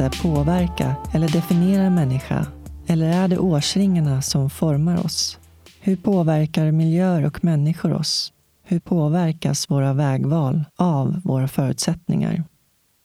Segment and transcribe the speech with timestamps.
[0.00, 2.46] avgörande påverka eller definiera en människa?
[2.86, 5.38] Eller är det årsringarna som formar oss?
[5.80, 8.32] Hur påverkar miljöer och människor oss?
[8.62, 12.44] Hur påverkas våra vägval av våra förutsättningar?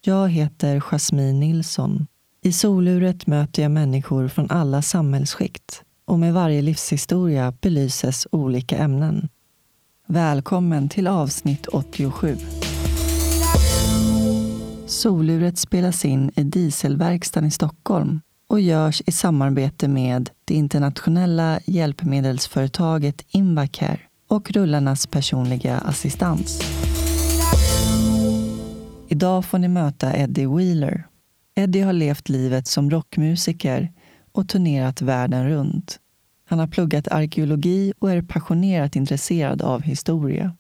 [0.01, 2.07] Jag heter Jasmine Nilsson.
[2.41, 9.29] I soluret möter jag människor från alla samhällsskikt och med varje livshistoria belyses olika ämnen.
[10.07, 12.37] Välkommen till avsnitt 87.
[14.87, 23.25] Soluret spelas in i Dieselverkstan i Stockholm och görs i samarbete med det internationella hjälpmedelsföretaget
[23.27, 23.99] Invacare
[24.29, 26.61] och rullarnas personliga assistans.
[29.07, 31.07] Idag får ni möta Eddie Wheeler.
[31.55, 33.91] Eddie har levt livet som rockmusiker
[34.31, 35.99] och turnerat världen runt.
[36.47, 40.55] Han har pluggat arkeologi och är passionerat intresserad av historia.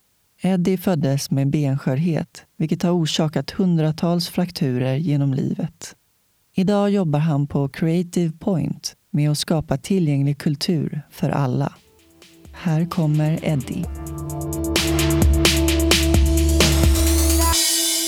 [0.45, 5.95] Eddie föddes med benskörhet, vilket har orsakat hundratals frakturer genom livet.
[6.55, 11.73] Idag jobbar han på Creative Point med att skapa tillgänglig kultur för alla.
[12.53, 13.85] Här kommer Eddie.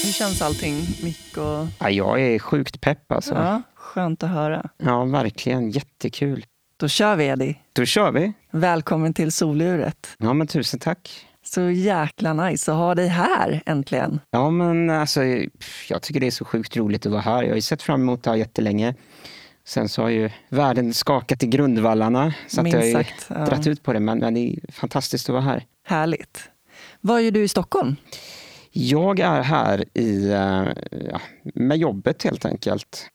[0.05, 1.67] Hur känns allting, Mick och...
[1.79, 3.33] Ja, jag är sjukt pepp alltså.
[3.35, 4.69] Ja, skönt att höra.
[4.77, 5.71] Ja, verkligen.
[5.71, 6.45] Jättekul.
[6.79, 7.55] Då kör vi, Eddie.
[7.73, 8.33] Då kör vi.
[8.51, 10.07] Välkommen till soluret.
[10.17, 11.26] Ja, men tusen tack.
[11.53, 14.19] Så jäkla nice att ha dig här äntligen.
[14.29, 15.23] Ja, men alltså,
[15.89, 17.41] jag tycker det är så sjukt roligt att vara här.
[17.43, 18.95] Jag har ju sett fram emot det här jättelänge.
[19.65, 22.33] Sen så har ju världen skakat i grundvallarna.
[22.47, 23.45] Så att jag har sagt, ja.
[23.45, 23.99] dratt ut på det.
[23.99, 25.65] Men, men det är fantastiskt att vara här.
[25.85, 26.49] Härligt.
[27.01, 27.95] Vad gör du i Stockholm?
[28.71, 30.67] Jag är här i, eh,
[31.11, 33.09] ja, med jobbet helt enkelt.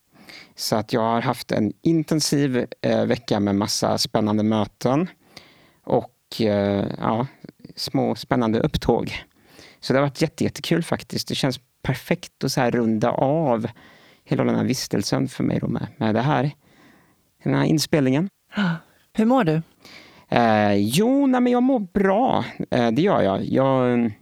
[0.57, 5.09] Så att jag har haft en intensiv eh, vecka med massa spännande möten.
[5.85, 7.27] Och eh, ja,
[7.77, 9.13] små spännande upptåg.
[9.81, 11.29] Så det har varit jätte, jättekul faktiskt.
[11.29, 13.67] Det känns perfekt att så här runda av
[14.25, 16.51] hela den här vistelsen för mig då med, med det här.
[17.45, 18.29] Den här inspelningen.
[19.13, 19.63] Hur mår du?
[20.29, 22.45] Eh, jo, nej, men jag mår bra.
[22.71, 23.45] Eh, det gör jag.
[23.45, 24.13] jag.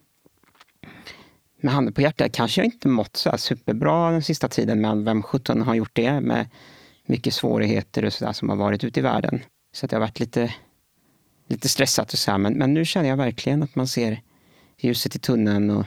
[1.62, 5.04] Med handen på hjärtat kanske jag inte mått så här superbra den sista tiden, men
[5.04, 6.46] vem sjutton har gjort det med
[7.06, 9.40] mycket svårigheter och sådär som har varit ute i världen.
[9.72, 10.54] Så att det har varit lite,
[11.50, 12.38] lite stressat och så här.
[12.38, 14.20] Men, men nu känner jag verkligen att man ser
[14.78, 15.86] ljuset i tunneln och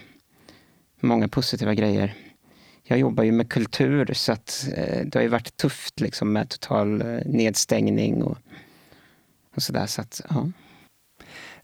[1.00, 2.13] många positiva grejer.
[2.84, 6.50] Jag jobbar ju med kultur så att eh, det har ju varit tufft liksom med
[6.50, 8.38] total eh, nedstängning och,
[9.56, 9.85] och sådär.
[9.85, 10.50] Så att, ja.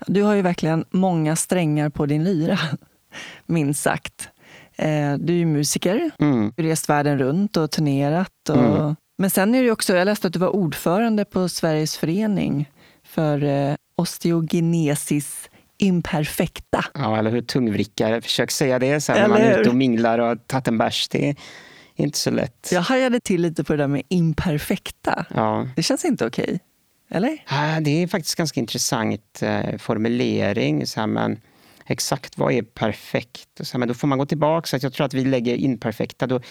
[0.08, 2.60] Du har ju verkligen många strängar på din lyra,
[3.46, 4.30] minst sagt.
[4.76, 6.54] Eh, du är ju musiker, Mm.
[6.56, 8.50] du har rest världen runt och turnerat.
[8.50, 8.58] Och...
[8.58, 8.96] Mm.
[9.18, 12.70] Men sen är ju också, jag läste att du var ordförande på Sveriges förening
[13.04, 16.86] för eh, osteogenesis imperfecta.
[16.94, 17.42] Ja, eller hur?
[17.42, 18.22] Tungvrickare.
[18.22, 21.08] Försök säga det sen när man är ute och minglar och har tagit en bärs.
[21.10, 21.36] Det är
[21.96, 22.70] inte så lätt.
[22.72, 25.26] Jag hajade till lite på det där med imperfekta.
[25.36, 25.68] Ja.
[25.76, 26.60] Det känns inte okej.
[27.12, 27.38] Eller?
[27.48, 30.86] Ah, Det är faktiskt ganska intressant eh, formulering.
[30.88, 31.40] Så här, men
[31.86, 33.60] exakt vad är perfekt?
[33.60, 34.68] Och så här, men då får man gå tillbaka.
[34.68, 36.28] Så att jag tror att vi lägger imperfekta.
[36.28, 36.42] Då,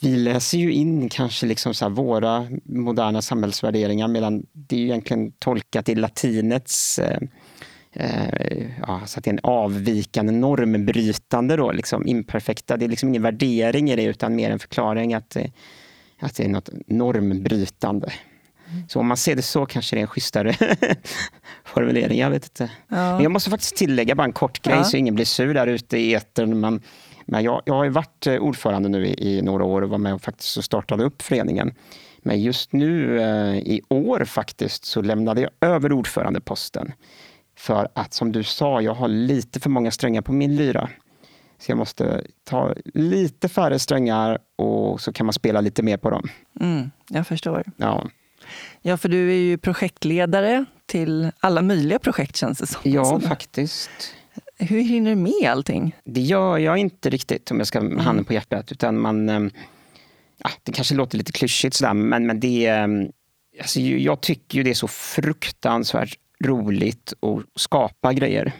[0.00, 5.32] vi läser ju in kanske liksom så våra moderna samhällsvärderingar medan det är ju egentligen
[5.32, 7.18] tolkat i latinets eh,
[7.92, 12.76] eh, ja, så att det är en avvikande, normbrytande då, liksom, imperfekta.
[12.76, 15.44] Det är liksom ingen värdering i det utan mer en förklaring att, eh,
[16.20, 18.12] att det är något normbrytande.
[18.88, 20.54] Så om man ser det så kanske det är en schysstare
[21.64, 22.18] formulering.
[22.18, 22.70] Jag vet inte.
[22.88, 24.84] Men jag måste faktiskt tillägga bara en kort grej Ja.
[24.84, 26.60] så ingen blir sur där ute i etern.
[26.60, 26.80] Men,
[27.28, 29.98] men jag, jag har ju varit eh, ordförande nu i, i några år och var
[29.98, 31.74] med och faktiskt startade upp föreningen.
[32.22, 36.92] Men just nu eh, i år faktiskt så lämnade jag över ordförandeposten.
[37.56, 40.88] För att som du sa, jag har lite för många strängar på min lyra.
[41.58, 46.10] Så jag måste ta lite färre strängar och så kan man spela lite mer på
[46.10, 46.28] dem.
[46.60, 47.64] Mm, jag förstår.
[47.76, 48.06] Ja,
[48.82, 52.80] Ja, för du är ju projektledare till alla möjliga projekt känns det som.
[52.84, 53.90] ja Så faktiskt.
[54.58, 55.96] Hur hinner du med allting?
[56.04, 58.72] Det gör jag inte riktigt om jag ska med handen på hjärtat.
[58.72, 59.40] Utan man, eh,
[60.38, 62.86] ja, det kanske låter lite klyschigt sådär, men, men det, eh,
[63.60, 68.52] alltså, jag tycker ju det är så fruktansvärt roligt att skapa grejer.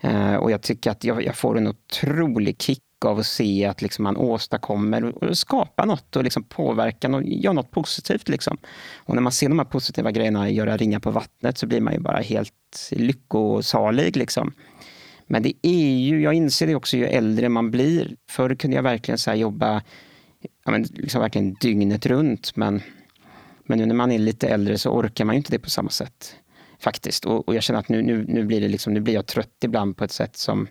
[0.00, 3.82] Eh, och jag tycker att jag, jag får en otrolig kick av att se att
[3.82, 8.28] liksom man åstadkommer och, och skapar något och liksom påverkar och gör något positivt.
[8.28, 8.58] Liksom.
[8.96, 11.92] Och när man ser de här positiva grejerna göra ringa på vattnet så blir man
[11.94, 14.16] ju bara helt lyckosalig.
[14.16, 14.52] Liksom.
[15.28, 18.16] Men det är ju, jag inser det också ju äldre man blir.
[18.30, 19.82] Förr kunde jag verkligen så jobba
[20.64, 22.56] ja, men liksom verkligen dygnet runt.
[22.56, 22.80] Men,
[23.66, 25.90] men nu när man är lite äldre så orkar man ju inte det på samma
[25.90, 26.34] sätt.
[26.80, 27.24] Faktiskt.
[27.24, 29.64] Och, och jag känner att nu, nu, nu, blir det liksom, nu blir jag trött
[29.64, 30.68] ibland på ett sätt som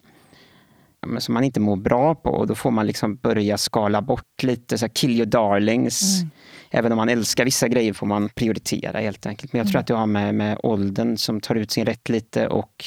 [1.20, 2.30] som man inte mår bra på.
[2.30, 6.22] Och då får man liksom börja skala bort lite, så här, kill your darlings.
[6.22, 6.30] Mm.
[6.72, 9.54] Även om man älskar vissa grejer får man prioritera helt enkelt.
[9.54, 9.82] Men jag tror mm.
[9.82, 12.86] att det har med, med åldern som tar ut sin rätt lite och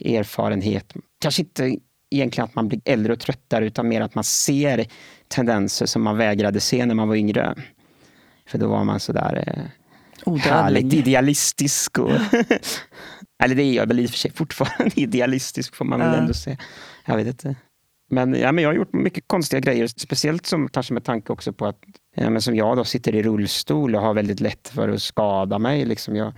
[0.00, 0.94] erfarenhet.
[1.20, 1.76] Kanske inte
[2.10, 4.86] egentligen att man blir äldre och tröttare utan mer att man ser
[5.28, 7.54] tendenser som man vägrade se när man var yngre.
[8.48, 11.98] För då var man sådär eh, härligt idealistisk.
[11.98, 12.10] Och
[13.42, 16.34] eller det är jag väl i och för sig fortfarande, idealistisk får man väl ändå
[16.34, 16.56] säga.
[17.04, 17.56] Jag vet inte.
[18.10, 21.52] Men, ja, men jag har gjort mycket konstiga grejer, speciellt som, kanske med tanke också
[21.52, 21.78] på att
[22.14, 25.58] ja, men som jag då sitter i rullstol och har väldigt lätt för att skada
[25.58, 25.84] mig.
[25.84, 26.32] Liksom jag,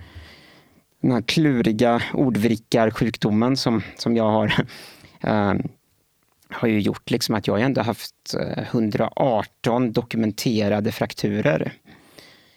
[1.01, 4.53] den här kluriga ordvrickarsjukdomen som, som jag har
[5.21, 5.53] äh,
[6.49, 11.73] har ju gjort liksom att jag ändå haft eh, 118 dokumenterade frakturer.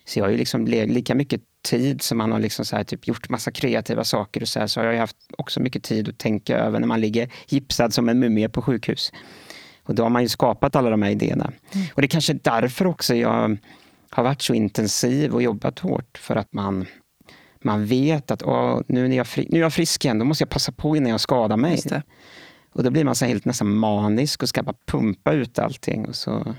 [0.05, 3.09] Så jag har ju liksom lika mycket tid som man har liksom så här, typ
[3.09, 6.19] gjort massa kreativa saker och så, här, så har jag haft också mycket tid att
[6.19, 9.13] tänka över när man ligger gipsad som en mumie på sjukhus.
[9.83, 11.53] Och då har man ju skapat alla de här idéerna.
[11.73, 11.87] Mm.
[11.95, 13.57] Och det är kanske därför också jag
[14.11, 16.87] har varit så intensiv och jobbat hårt för att man
[17.65, 20.43] man vet att åh, nu, är jag fri, nu är jag frisk igen, då måste
[20.43, 21.81] jag passa på innan jag skadar mig.
[22.73, 26.07] Och då blir man så helt nästan manisk och ska bara pumpa ut allting.
[26.07, 26.55] Och så...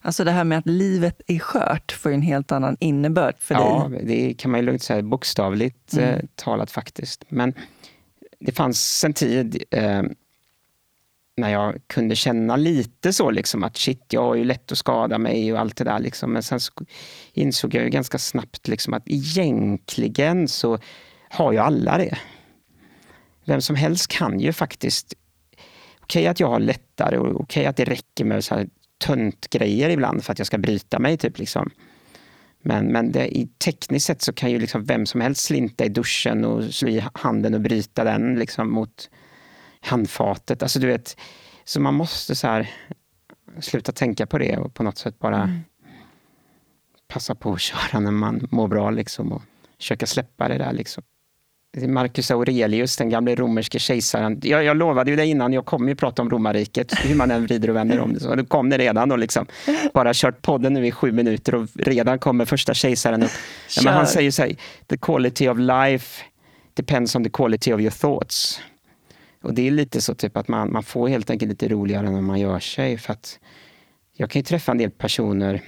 [0.00, 3.88] Alltså det här med att livet är skört får en helt annan innebörd för ja,
[3.90, 4.00] dig.
[4.00, 6.14] Ja, det kan man ju lugnt säga bokstavligt mm.
[6.14, 7.24] eh, talat faktiskt.
[7.28, 7.54] Men
[8.40, 10.02] det fanns en tid eh,
[11.36, 15.18] när jag kunde känna lite så liksom att shit, jag har ju lätt att skada
[15.18, 15.98] mig och allt det där.
[15.98, 16.32] Liksom.
[16.32, 16.60] Men sen
[17.32, 20.78] insåg jag ju ganska snabbt liksom att egentligen så
[21.28, 22.18] har ju alla det.
[23.44, 25.14] Vem som helst kan ju faktiskt
[26.00, 28.68] okej okay att jag har lättare och okej okay att det räcker med så här
[28.98, 31.16] töntgrejer ibland för att jag ska bryta mig.
[31.16, 31.70] Typ, liksom.
[32.62, 35.88] Men, men det, i tekniskt sett så kan ju liksom vem som helst slinta i
[35.88, 39.10] duschen och slå i handen och bryta den liksom, mot
[39.86, 40.62] handfatet.
[40.62, 41.16] Alltså, du vet,
[41.64, 42.70] så man måste så här,
[43.60, 45.60] sluta tänka på det och på något sätt bara mm.
[47.08, 49.42] passa på att köra när man mår bra liksom, och
[49.78, 50.72] försöka släppa det där.
[50.72, 51.02] Liksom.
[51.88, 54.40] Marcus Aurelius, den gamle romerske kejsaren.
[54.42, 57.46] Jag, jag lovade ju det innan, jag kommer ju prata om romarriket, hur man än
[57.46, 58.20] vrider och vänder om det.
[58.20, 59.46] Så det kom det redan och liksom.
[59.94, 63.30] Bara kört podden nu i sju minuter och redan kommer första kejsaren upp.
[63.76, 64.56] Ja, men han säger så här,
[64.86, 66.24] the quality of life
[66.74, 68.60] depends on the quality of your thoughts.
[69.46, 72.20] Och det är lite så typ att man, man får helt enkelt lite roligare när
[72.20, 72.98] man gör sig.
[72.98, 73.38] För att
[74.12, 75.62] jag kan ju träffa en del personer,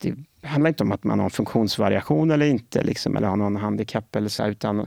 [0.00, 3.56] det handlar inte om att man har en funktionsvariation eller inte, liksom, eller har någon
[3.56, 4.86] handikapp eller så, utan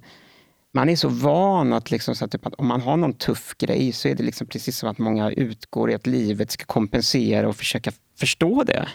[0.72, 3.56] man är så van att, liksom, så att, typ, att om man har någon tuff
[3.58, 7.48] grej så är det liksom precis som att många utgår i att livet ska kompensera
[7.48, 8.88] och försöka förstå det.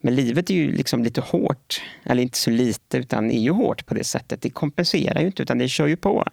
[0.00, 3.86] Men livet är ju liksom lite hårt, eller inte så lite, utan är ju hårt
[3.86, 4.42] på det sättet.
[4.42, 6.24] Det kompenserar ju inte, utan det kör ju på.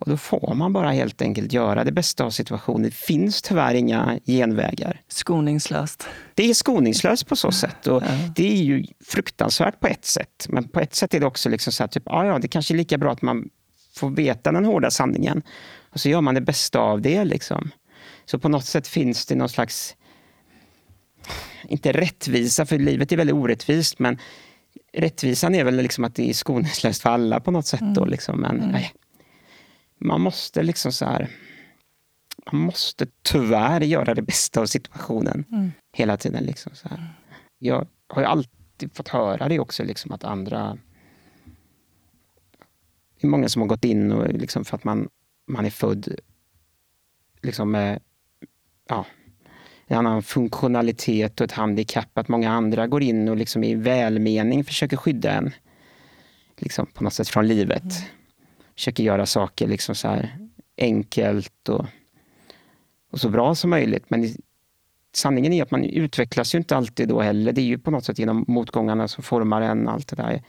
[0.00, 2.82] Och då får man bara helt enkelt göra det bästa av situationen.
[2.82, 5.00] Det finns tyvärr inga genvägar.
[5.08, 6.06] Skoningslöst.
[6.34, 7.86] Det är skoningslöst på så sätt.
[7.86, 8.08] Och ja.
[8.36, 10.46] Det är ju fruktansvärt på ett sätt.
[10.48, 12.74] Men på ett sätt är det också liksom så här, typ, ja, ja, det kanske
[12.74, 13.48] är lika bra att man
[13.96, 15.42] får veta den hårda sanningen.
[15.90, 17.24] Och så gör man det bästa av det.
[17.24, 17.70] Liksom.
[18.24, 19.96] Så på något sätt finns det någon slags,
[21.68, 24.18] inte rättvisa, för livet är väldigt orättvist, men
[24.92, 27.94] rättvisan är väl liksom att det är skoningslöst för alla på något sätt.
[27.94, 28.10] Då, mm.
[28.10, 28.40] liksom.
[28.40, 28.82] Men, mm
[30.00, 31.30] man måste liksom så här,
[32.52, 35.72] man måste tyvärr göra det bästa av situationen mm.
[35.92, 36.44] hela tiden.
[36.44, 37.14] Liksom så här.
[37.58, 40.78] Jag har ju alltid fått höra det också, liksom att andra...
[43.20, 45.08] Det är många som har gått in och liksom för att man,
[45.46, 46.14] man är född
[47.42, 48.00] liksom med
[48.88, 49.06] ja,
[49.86, 52.18] en annan funktionalitet och ett handikapp.
[52.18, 55.50] Att många andra går in och liksom i välmening försöker skydda en
[56.56, 57.82] liksom på något sätt från livet.
[57.82, 58.19] Mm
[58.80, 60.38] försöker göra saker liksom så här
[60.78, 61.86] enkelt och,
[63.12, 64.04] och så bra som möjligt.
[64.08, 64.28] Men
[65.14, 67.52] sanningen är att man utvecklas ju inte alltid då heller.
[67.52, 69.88] Det är ju på något sätt genom motgångarna som formar en.
[69.88, 70.42] allt det där.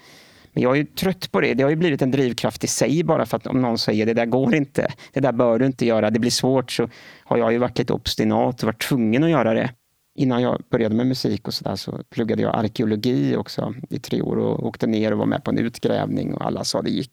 [0.53, 1.53] Men jag är trött på det.
[1.53, 4.13] Det har ju blivit en drivkraft i sig bara för att om någon säger det
[4.13, 6.89] där går inte, det där bör du inte göra, det blir svårt, så
[7.23, 9.73] har jag ju varit lite obstinat och varit tvungen att göra det
[10.15, 14.21] innan jag började med musik och så där så pluggade jag arkeologi också i tre
[14.21, 17.11] år och åkte ner och var med på en utgrävning och alla sa det gick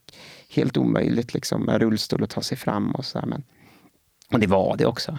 [0.48, 3.44] helt omöjligt liksom med rullstol att ta sig fram och så där, men
[4.32, 5.18] Och det var det också.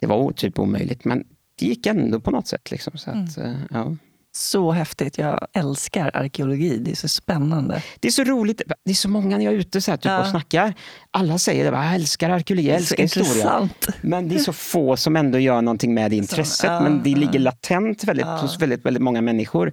[0.00, 1.24] Det var typ omöjligt men
[1.58, 2.70] det gick ändå på något sätt.
[2.70, 3.56] Liksom, så att, mm.
[3.70, 3.96] ja.
[4.36, 5.18] Så häftigt.
[5.18, 6.78] Jag älskar arkeologi.
[6.78, 7.82] Det är så spännande.
[8.00, 8.62] Det är så roligt.
[8.84, 10.20] Det är så många när jag är ute så här, typ, ja.
[10.20, 10.74] och snackar.
[11.10, 11.76] Alla säger det.
[11.76, 13.28] Jag älskar arkeologi, jag älskar historia.
[13.28, 13.88] Intressant.
[14.00, 16.70] Men det är så få som ändå gör någonting med det intresset.
[16.70, 19.72] Ja, men det ligger latent väldigt, hos väldigt, väldigt många människor.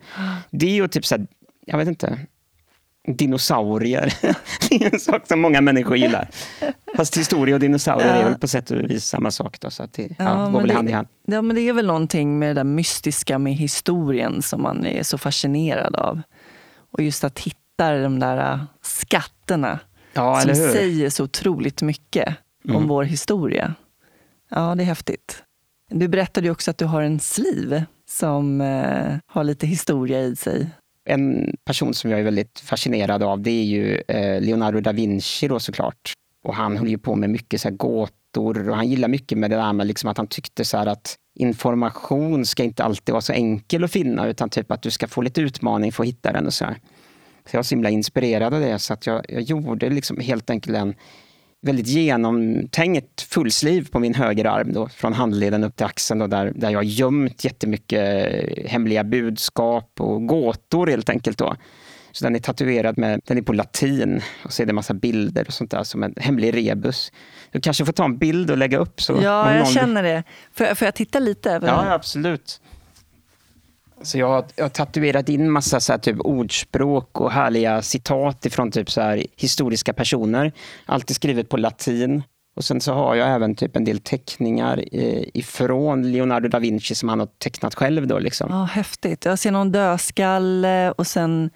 [0.52, 1.28] Det är ju typ så här,
[1.66, 2.20] jag vet inte.
[3.08, 4.14] Dinosaurier.
[4.70, 6.30] det är en sak som många människor gillar.
[6.96, 8.22] Fast historia och dinosaurier ja.
[8.22, 9.60] är väl på sätt och vis samma sak.
[9.60, 11.08] Då, så att det ja, ja, går väl hand i hand.
[11.26, 15.04] Ja, men det är väl någonting med det där mystiska med historien som man är
[15.04, 16.22] så fascinerad av.
[16.92, 19.80] Och just att hitta de där äh, skatterna
[20.14, 22.78] ja, som säger så otroligt mycket mm.
[22.78, 23.74] om vår historia.
[24.50, 25.44] Ja, det är häftigt.
[25.90, 30.36] Du berättade ju också att du har en sliv som eh, har lite historia i
[30.36, 30.70] sig.
[31.06, 35.48] En person som jag är väldigt fascinerad av det är ju eh, Leonardo da Vinci
[35.48, 36.14] då såklart.
[36.44, 39.50] Och han höll ju på med mycket så här gåtor och han gillar mycket med
[39.52, 43.34] det där med liksom att han tyckte så att information ska inte alltid vara så
[43.34, 46.46] enkel att finna utan typ att du ska få lite utmaning för att hitta den
[46.46, 46.74] och så här.
[47.46, 50.50] Så jag var så himla inspirerad av det så att jag, jag gjorde liksom helt
[50.50, 50.96] enkelt en
[51.62, 56.70] väldigt genomtänkt fullsliv på min högerarm då, från handleden upp till axeln då, där, där
[56.70, 61.38] jag har gömt jättemycket hemliga budskap och gåtor helt enkelt.
[61.38, 61.56] Då.
[62.12, 64.94] Så den är tatuerad med, den är på latin och så är det en massa
[64.94, 67.12] bilder och sånt där som en hemlig rebus.
[67.52, 69.02] Du kanske får ta en bild och lägga upp.
[69.02, 69.74] Så ja, jag någon...
[69.74, 70.24] känner det.
[70.54, 71.52] Får, får jag titta lite?
[71.52, 72.62] Över ja, absolut.
[74.04, 78.72] Så jag har, jag har tatuerat in massa så typ ordspråk och härliga citat ifrån
[78.72, 80.52] typ så här historiska personer.
[80.86, 82.24] Alltid skrivet på latin.
[82.56, 84.84] Och sen så har jag även typ en del teckningar
[85.38, 88.08] ifrån Leonardo da Vinci som han har tecknat själv.
[88.08, 88.48] Då, liksom.
[88.52, 89.26] Ja, häftigt.
[89.26, 91.50] Jag ser någon dödskalle och sen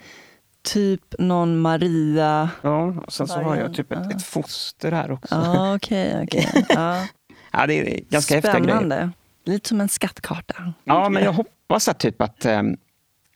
[0.65, 2.49] typ någon Maria.
[2.61, 5.35] Ja, och sen så har jag typ ett, ett foster här också.
[5.35, 6.23] Ja, okej.
[6.23, 6.63] Okay, okay.
[6.69, 7.05] ja.
[7.51, 8.69] ja, det är ganska Spännande.
[8.69, 9.11] häftiga grejer.
[9.45, 10.73] Lite som en skattkarta.
[10.83, 12.77] Ja, men jag hoppas att typ att um,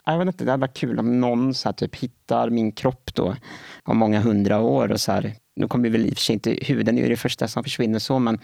[0.05, 3.13] jag vet inte, det hade varit kul om någon så här, typ, hittar min kropp
[3.13, 3.35] då
[3.83, 4.91] om många hundra år.
[4.91, 7.47] Och så här, nu kommer väl i och för sig inte huden är det första
[7.47, 8.39] som försvinner så, men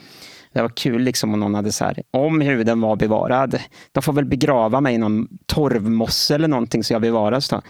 [0.53, 3.59] det var kul liksom om någon hade så här, om huden var bevarad,
[3.91, 7.61] de får väl begrava mig i någon torvmosse eller någonting så jag bevaras då.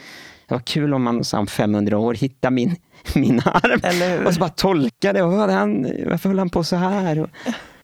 [0.48, 2.76] Det var kul om man om 500 år hittar min,
[3.16, 5.22] min arm och så bara tolka det.
[5.22, 7.20] Vad han, varför höll han på så här?
[7.20, 7.30] Och,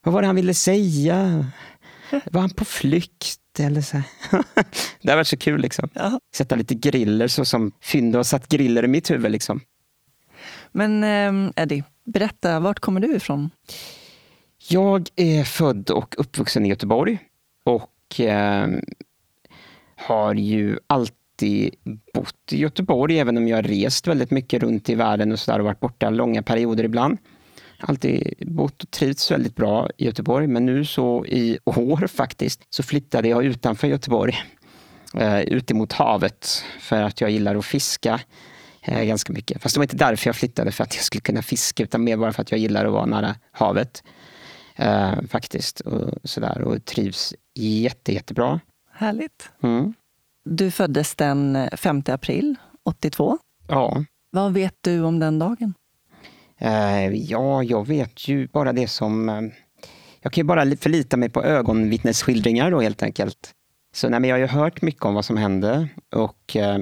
[0.03, 1.45] vad var det han ville säga?
[2.31, 3.59] Var han på flykt?
[3.59, 3.97] Eller så
[5.01, 5.61] det har varit så kul.
[5.61, 5.89] Liksom.
[5.93, 6.19] Ja.
[6.35, 9.31] Sätta lite griller så som Fynd har satt griller i mitt huvud.
[9.31, 9.61] Liksom.
[10.71, 13.49] Men eh, Eddie, berätta, vart kommer du ifrån?
[14.69, 17.19] Jag är född och uppvuxen i Göteborg
[17.63, 18.67] och eh,
[19.95, 21.75] har ju alltid
[22.13, 25.51] bott i Göteborg, även om jag har rest väldigt mycket runt i världen och, så
[25.51, 27.17] där, och varit borta långa perioder ibland
[27.81, 30.47] alltid bott och trivts väldigt bra i Göteborg.
[30.47, 34.35] Men nu så i år faktiskt så flyttade jag utanför Göteborg.
[35.17, 38.19] Eh, ut emot havet för att jag gillar att fiska
[38.81, 39.61] eh, ganska mycket.
[39.61, 42.17] Fast det var inte därför jag flyttade, för att jag skulle kunna fiska, utan mer
[42.17, 44.03] bara för att jag gillar att vara nära havet.
[44.75, 45.79] Eh, faktiskt.
[45.79, 48.59] Och, sådär, och trivs jätte, jättebra.
[48.93, 49.49] Härligt.
[49.63, 49.93] Mm.
[50.45, 53.37] Du föddes den 5 april 82.
[53.67, 54.03] Ja.
[54.31, 55.73] Vad vet du om den dagen?
[56.61, 59.29] Eh, ja, jag vet ju bara det som...
[59.29, 59.41] Eh,
[60.21, 63.51] jag kan ju bara förlita mig på ögonvittnesskildringar då helt enkelt.
[63.93, 66.79] Så nej, men jag har ju hört mycket om vad som hände och eh,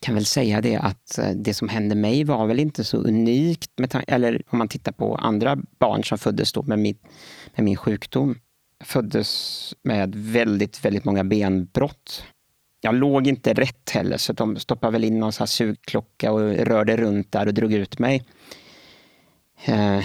[0.00, 4.04] kan väl säga det att det som hände mig var väl inte så unikt, med
[4.06, 6.98] eller om man tittar på andra barn som föddes då med min,
[7.54, 8.38] med min sjukdom.
[8.78, 12.24] Jag föddes med väldigt, väldigt många benbrott.
[12.80, 16.40] Jag låg inte rätt heller, så de stoppade väl in någon så här sugklocka och
[16.40, 18.22] rörde runt där och drog ut mig.
[19.64, 20.04] Eh,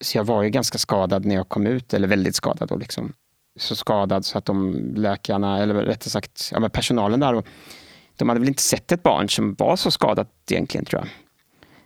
[0.00, 2.72] så jag var ju ganska skadad när jag kom ut, eller väldigt skadad.
[2.72, 3.12] Och liksom.
[3.58, 7.42] Så skadad så att de läkarna, eller rättare sagt ja, personalen där,
[8.16, 11.08] de hade väl inte sett ett barn som var så skadat egentligen tror jag.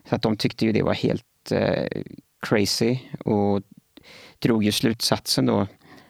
[0.09, 2.03] Så att de tyckte ju det var helt eh,
[2.47, 3.63] crazy och
[4.39, 5.67] drog ju slutsatsen då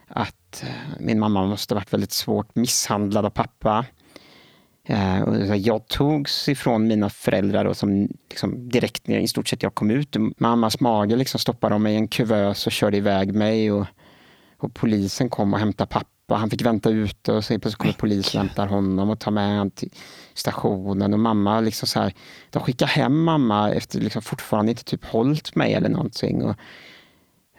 [0.09, 0.69] att eh,
[1.01, 3.87] min mamma måste ha varit väldigt svårt misshandlad av pappa.
[4.85, 9.75] Eh, jag togs ifrån mina föräldrar och som liksom direkt när i stort sett jag
[9.75, 10.17] kom ut.
[10.37, 13.73] Mammas mage liksom stoppade de mig i en kuvös och körde iväg mig.
[13.73, 13.87] Och,
[14.59, 16.35] och polisen kom och hämtade pappa.
[16.35, 19.49] Han fick vänta ute och så plötsligt kommer polisen och hämtar honom och tar med
[19.49, 19.91] honom till
[20.35, 21.13] stationen.
[21.13, 22.15] Och mamma liksom så här,
[22.51, 26.43] de skickade hem mamma efter liksom fortfarande inte typ hållit mig eller någonting.
[26.43, 26.57] Och,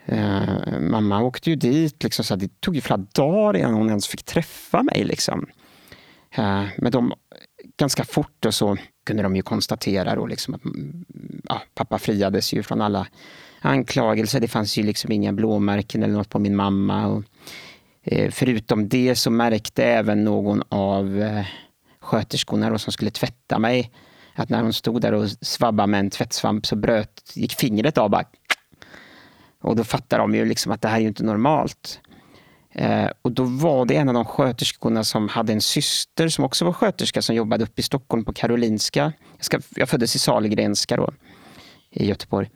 [0.06, 3.88] eh, mamma åkte ju dit, liksom, så här, det tog ju flera dagar innan hon
[3.88, 5.04] ens fick träffa mig.
[5.04, 5.46] Liksom.
[6.34, 7.12] Eh, men de,
[7.76, 8.76] ganska fort och så
[9.06, 11.04] kunde de ju konstatera då liksom att mm,
[11.48, 13.06] ja, pappa friades ju från alla
[13.60, 14.40] anklagelser.
[14.40, 17.06] Det fanns ju liksom inga blåmärken eller något på min mamma.
[17.06, 17.24] Och,
[18.02, 21.46] eh, förutom det så märkte även någon av eh,
[22.00, 23.90] sköterskorna då, som skulle tvätta mig
[24.34, 28.10] att när hon stod där och svabbade med en tvättsvamp så bröt, gick fingret av
[28.10, 28.24] bara.
[29.60, 32.00] Och då fattade de ju liksom att det här är ju inte normalt.
[32.74, 36.64] Eh, och då var det en av de sköterskorna som hade en syster som också
[36.64, 39.12] var sköterska som jobbade uppe i Stockholm på Karolinska.
[39.36, 41.12] Jag, ska, jag föddes i Sahlgrenska då,
[41.90, 42.50] i Göteborg.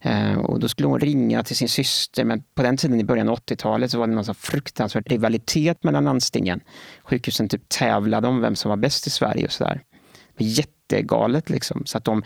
[0.00, 3.28] Eh, och då skulle hon ringa till sin syster, men på den tiden i början
[3.28, 6.60] av 80-talet så var det någon fruktansvärd rivalitet mellan landstingen.
[7.04, 9.82] Sjukhusen typ tävlade om vem som var bäst i Sverige och sådär.
[10.36, 11.82] Det var jättegalet liksom.
[11.86, 12.22] Så att de,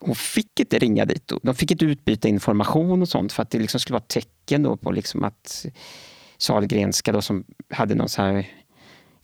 [0.00, 1.32] hon fick inte ringa dit.
[1.42, 4.76] De fick inte utbyta information och sånt för att det liksom skulle vara tecken då
[4.76, 5.66] på liksom att
[6.40, 8.46] Sahlgrenska då som hade någon så här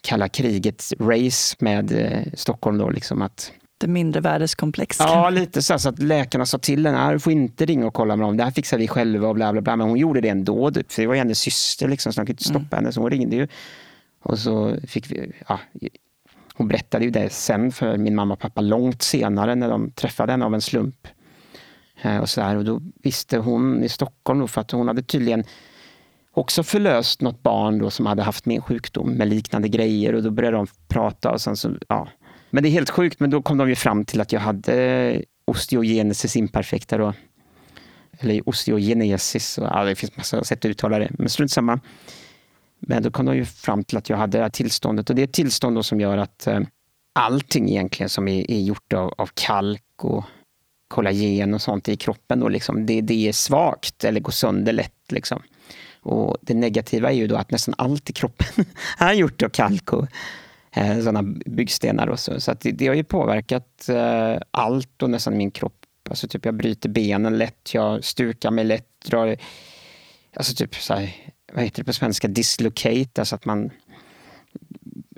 [0.01, 4.97] kalla kriget-race med eh, Stockholm då liksom att det mindre värdeskomplex.
[5.01, 8.17] Ja, lite så, så att läkarna sa till henne, du får inte ringa och kolla
[8.17, 9.77] med dem, det här fixar vi själva och bla bla bla.
[9.77, 12.27] Men hon gjorde det ändå, typ, för det var ju hennes syster liksom, så de
[12.27, 12.69] kunde inte stoppa mm.
[12.71, 13.49] henne, så hon ringde ju.
[14.23, 15.61] Och så fick vi, ja,
[16.55, 20.33] hon berättade ju det sen för min mamma och pappa långt senare när de träffade
[20.33, 21.09] henne av en slump.
[22.03, 22.57] Eh, och, så där.
[22.57, 25.45] och då visste hon i Stockholm, då, för att hon hade tydligen
[26.37, 30.31] också förlöst något barn då som hade haft min sjukdom med liknande grejer och då
[30.31, 32.09] började de prata och sen så, ja.
[32.51, 35.23] Men det är helt sjukt, men då kom de ju fram till att jag hade
[35.45, 37.13] osteogenesis imperfecta då.
[38.19, 41.81] Eller osteogenesis, och, ja, det finns massa sätt att uttala det, men strunt samma.
[42.79, 45.23] Men då kom de ju fram till att jag hade det här tillståndet och det
[45.23, 46.61] är ett tillstånd som gör att eh,
[47.13, 50.25] allting egentligen som är, är gjort av, av, kalk och
[50.89, 55.13] kollagen och sånt i kroppen, då liksom, det, det är svagt eller går sönder lätt.
[55.13, 55.43] Liksom.
[56.07, 58.65] Och det negativa är ju då att nästan allt i kroppen
[58.99, 60.07] är gjort av kalk och
[60.73, 62.07] eh, sådana byggstenar.
[62.07, 65.87] Och så så att det, det har ju påverkat eh, allt och nästan min kropp.
[66.11, 69.37] Alltså typ jag bryter benen lätt, jag stukar mig lätt, drar...
[70.37, 71.15] Alltså typ så här,
[71.53, 73.71] vad heter det på svenska, dislocate, alltså att man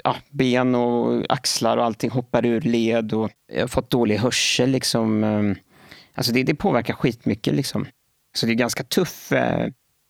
[0.05, 4.71] ja, ben och axlar och allting hoppar ur led och jag har fått dålig hörsel.
[4.71, 5.25] Liksom.
[5.25, 5.57] Eh,
[6.15, 7.55] alltså det, det påverkar skitmycket.
[7.55, 7.87] Liksom.
[8.37, 9.69] Så det är ganska tuff eh,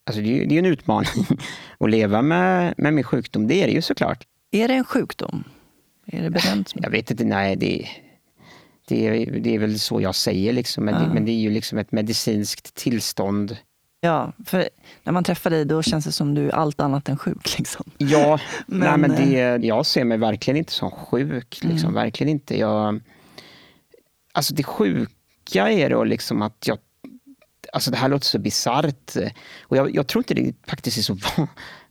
[0.09, 1.27] Alltså det, är, det är en utmaning
[1.79, 4.27] att leva med, med min sjukdom, det är det ju såklart.
[4.51, 5.45] Är det en sjukdom?
[6.07, 7.89] Är det benämnt Jag vet inte, nej det,
[8.89, 10.85] det, är, det är väl så jag säger, liksom.
[10.85, 11.01] men, ja.
[11.01, 13.57] det, men det är ju liksom ett medicinskt tillstånd.
[14.01, 14.69] Ja, för
[15.05, 17.59] när man träffar dig då känns det som du är allt annat än sjuk.
[17.59, 17.91] Liksom.
[17.99, 21.59] Ja, men, nej, men det, eh, jag ser mig verkligen inte som sjuk.
[21.63, 21.95] Liksom, mm.
[21.95, 22.59] Verkligen inte.
[22.59, 23.01] Jag,
[24.33, 26.79] alltså det sjuka är då liksom att jag
[27.73, 29.17] Alltså det här låter så bisarrt.
[29.63, 31.19] Och jag, jag, tror inte det faktiskt är så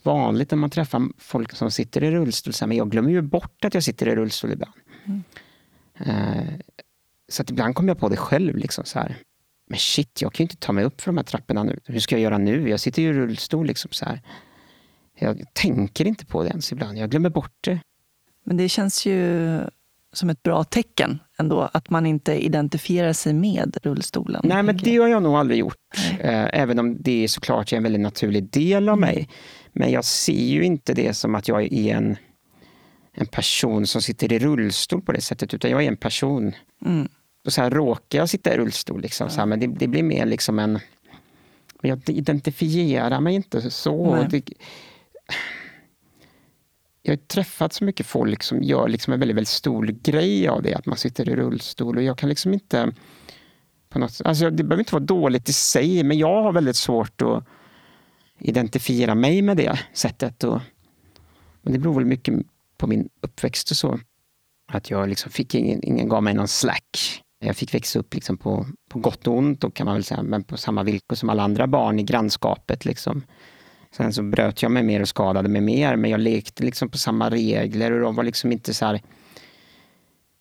[0.03, 2.53] vanligt när man träffar folk som sitter i rullstol.
[2.67, 4.73] Men jag glömmer ju bort att jag sitter i rullstol ibland.
[5.05, 5.23] Mm.
[6.07, 6.59] Uh,
[7.29, 8.57] så att ibland kommer jag på det själv.
[8.57, 9.17] Liksom så här.
[9.69, 11.79] Men shit, jag kan ju inte ta mig upp för de här trapporna nu.
[11.85, 12.69] Hur ska jag göra nu?
[12.69, 13.67] Jag sitter ju i rullstol.
[13.67, 14.21] Liksom så här.
[15.19, 16.97] Jag tänker inte på det ens ibland.
[16.97, 17.79] Jag glömmer bort det.
[18.43, 19.59] Men det känns ju
[20.13, 24.41] som ett bra tecken ändå, att man inte identifierar sig med rullstolen.
[24.43, 25.75] Nej, men det har jag nog aldrig gjort.
[26.19, 29.29] Eh, även om det är såklart är en väldigt naturlig del av mig.
[29.73, 32.17] Men jag ser ju inte det som att jag är en,
[33.13, 36.53] en person som sitter i rullstol på det sättet, utan jag är en person.
[36.85, 37.07] Mm.
[37.45, 40.03] Och så här råkar jag sitta i rullstol, liksom, så här, men det, det, blir
[40.03, 40.79] mer liksom en...
[41.81, 44.27] Jag identifierar mig inte så.
[44.29, 44.43] Det,
[47.07, 50.61] jag har träffat så mycket folk som gör liksom en väldigt, väldigt stor grej av
[50.61, 51.97] det, att man sitter i rullstol.
[51.97, 52.93] Och jag kan liksom inte...
[53.89, 57.21] På något, alltså det behöver inte vara dåligt i sig, men jag har väldigt svårt
[57.21, 57.43] att
[58.39, 60.43] identifiera mig med det sättet.
[60.43, 60.61] Och,
[61.61, 62.33] men det beror väl mycket
[62.77, 63.99] på min uppväxt och så.
[64.71, 67.21] Att jag liksom fick ingen, ingen gav mig någon slack.
[67.39, 70.23] Jag fick växa upp liksom på, på gott och ont, och kan man väl säga,
[70.23, 72.85] men på samma villkor som alla andra barn i grannskapet.
[72.85, 73.23] Liksom.
[73.91, 76.97] Sen så bröt jag mig mer och skadade mig mer, men jag lekte liksom på
[76.97, 79.01] samma regler och de var liksom inte så här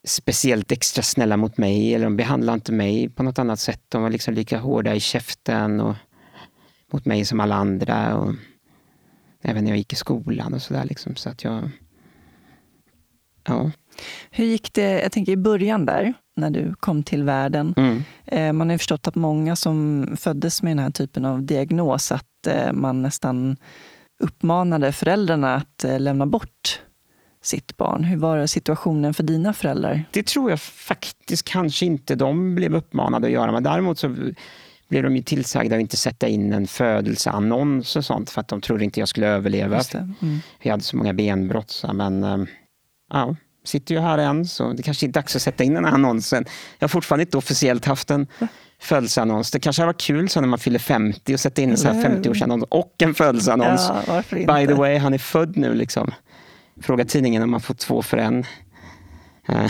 [0.06, 3.82] speciellt extra snälla mot mig eller de behandlade inte mig på något annat sätt.
[3.88, 5.94] De var liksom lika hårda i käften och
[6.92, 8.16] mot mig som alla andra.
[8.16, 8.34] Och
[9.42, 10.84] även när jag gick i skolan och sådär.
[10.84, 11.70] Liksom, så att jag...
[13.48, 13.70] Ja.
[14.30, 17.74] Hur gick det, jag tänker i början där, när du kom till världen.
[17.76, 18.02] Mm.
[18.24, 22.12] Eh, man har ju förstått att många som föddes med den här typen av diagnos,
[22.12, 23.56] att eh, man nästan
[24.18, 26.80] uppmanade föräldrarna att eh, lämna bort
[27.42, 28.04] sitt barn.
[28.04, 30.04] Hur var situationen för dina föräldrar?
[30.10, 34.16] Det tror jag faktiskt kanske inte de blev uppmanade att göra, men däremot så
[34.88, 38.60] blev de ju tillsagda att inte sätta in en födelseannons och sånt för att de
[38.60, 39.80] trodde inte jag skulle överleva.
[39.94, 40.38] Mm.
[40.62, 41.84] Jag hade så många benbrott.
[41.92, 42.46] Men
[43.10, 45.92] ja, sitter ju här än, så det kanske är dags att sätta in den här
[45.92, 46.44] annonsen.
[46.78, 48.26] Jag har fortfarande inte officiellt haft en
[48.78, 49.50] födelseannons.
[49.50, 52.62] Det kanske hade varit kul så när man fyller 50 och sätta in en 50-årsannons
[52.68, 53.90] och en födelseannons.
[54.06, 55.74] Ja, By the way, han är född nu.
[55.74, 56.10] liksom.
[56.80, 58.44] Fråga tidningen om man får två för en.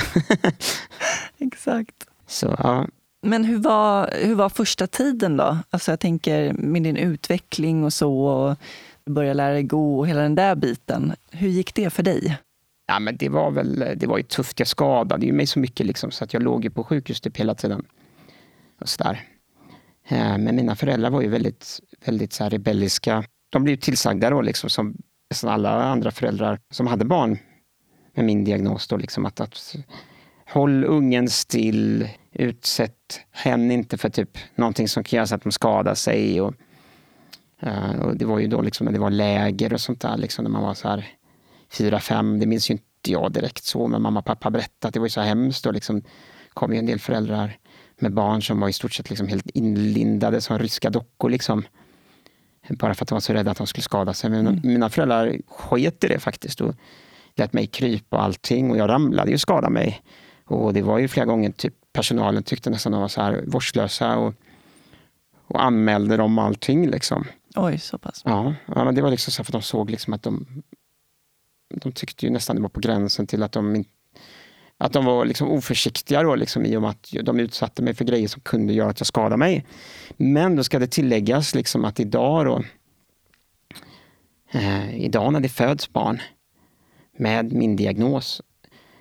[1.39, 1.95] Exakt.
[2.27, 2.87] Så, ja.
[3.23, 5.59] Men hur var, hur var första tiden då?
[5.71, 8.15] Alltså jag tänker med din utveckling och så.
[8.25, 8.57] Och
[9.13, 11.13] börja lära dig gå och hela den där biten.
[11.31, 12.39] Hur gick det för dig?
[12.87, 14.59] Ja, men det var väl det var ju tufft.
[14.59, 17.55] Jag skadade ju mig så mycket liksom, så att jag låg på sjukhus typ hela
[17.55, 17.85] tiden.
[18.81, 19.23] Och så där.
[20.09, 23.25] Eh, men mina föräldrar var ju väldigt, väldigt så rebelliska.
[23.51, 24.97] De blev tillsagda då, liksom, som
[25.31, 27.39] nästan alla andra föräldrar som hade barn
[28.15, 28.89] med min diagnos.
[28.89, 29.77] Då, liksom, att, att
[30.49, 35.53] håll ungen still, utsätt henne inte för typ någonting som kan göra så att de
[35.53, 36.41] skadar sig.
[36.41, 36.55] Och,
[37.61, 40.43] eh, och det var ju då liksom när det var läger och sånt där, liksom,
[40.43, 41.09] när man var så här
[41.71, 42.39] fyra, fem.
[42.41, 45.07] Det minns ju inte jag direkt så, men mamma och pappa berättade att det var
[45.07, 45.65] ju så hemskt.
[45.65, 46.03] Då liksom
[46.55, 47.59] kom ju en del föräldrar
[48.01, 51.31] med barn som var i stort sett liksom helt inlindade som ryska dockor.
[51.31, 51.65] Liksom.
[52.69, 54.31] Bara för att de var så rädda att de skulle skada sig.
[54.31, 54.61] Men mm.
[54.65, 56.75] mina föräldrar sket i det faktiskt och
[57.35, 58.71] lät mig krypa och allting.
[58.71, 60.03] Och jag ramlade och skadade mig.
[60.45, 64.17] Och det var ju flera gånger typ personalen tyckte nästan de var så här vårdslösa
[64.17, 64.35] och,
[65.47, 66.91] och anmälde dem allting.
[66.91, 67.25] Liksom.
[67.57, 68.23] Oj, så pass.
[68.25, 70.63] Ja, ja men det var liksom så för att de såg liksom att de
[71.69, 73.85] de tyckte ju nästan det var på gränsen till att de,
[74.79, 78.05] att de var liksom oförsiktiga då, liksom, i och med att de utsatte mig för
[78.05, 79.67] grejer som kunde göra att jag skadade mig.
[80.17, 82.63] Men då ska det tilläggas liksom att idag då,
[84.53, 86.21] eh, idag när det föds barn
[87.19, 88.43] med min diagnos,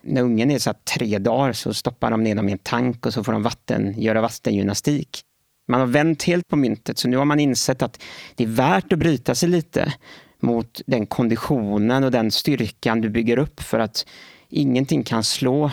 [0.02, 3.14] när ungen är så tre dagar så stoppar de ner dem i en tank och
[3.14, 5.22] så får de vatten, göra vattengymnastik.
[5.68, 8.02] Man har vänt helt på myntet, så nu har man insett att
[8.36, 9.94] det är värt att bryta sig lite
[10.40, 14.06] mot den konditionen och den styrkan du bygger upp för att
[14.56, 15.72] ingenting kan slå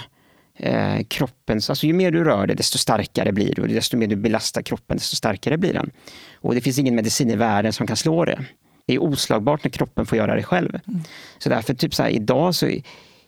[0.57, 1.71] eh, kroppens...
[1.71, 3.63] Alltså ju mer du rör dig, desto starkare blir du.
[3.63, 5.91] Och desto mer du belastar kroppen, desto starkare blir den.
[6.35, 8.45] Och det finns ingen medicin i världen som kan slå det.
[8.87, 10.81] Det är oslagbart när kroppen får göra det själv.
[10.89, 11.01] Mm.
[11.39, 12.71] Så därför, typ så här, idag så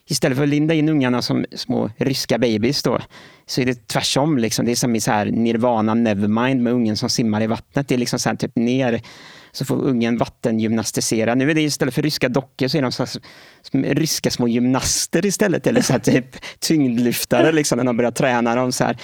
[0.09, 3.01] istället för att linda in ungarna som små ryska babys då,
[3.47, 4.39] så är det tvärsom.
[4.39, 4.65] Liksom.
[4.65, 7.89] Det är som i så här nirvana nevermind med ungen som simmar i vattnet.
[7.89, 9.01] Det är liksom så här, typ ner
[9.53, 11.35] så får ungen vattengymnastisera.
[11.35, 13.07] Nu är det istället för ryska dockor så är de så
[13.73, 15.67] här, ryska små gymnaster istället.
[15.67, 18.73] Eller så här, typ tyngdlyftare liksom, när de börjar träna dem.
[18.73, 18.97] Så här.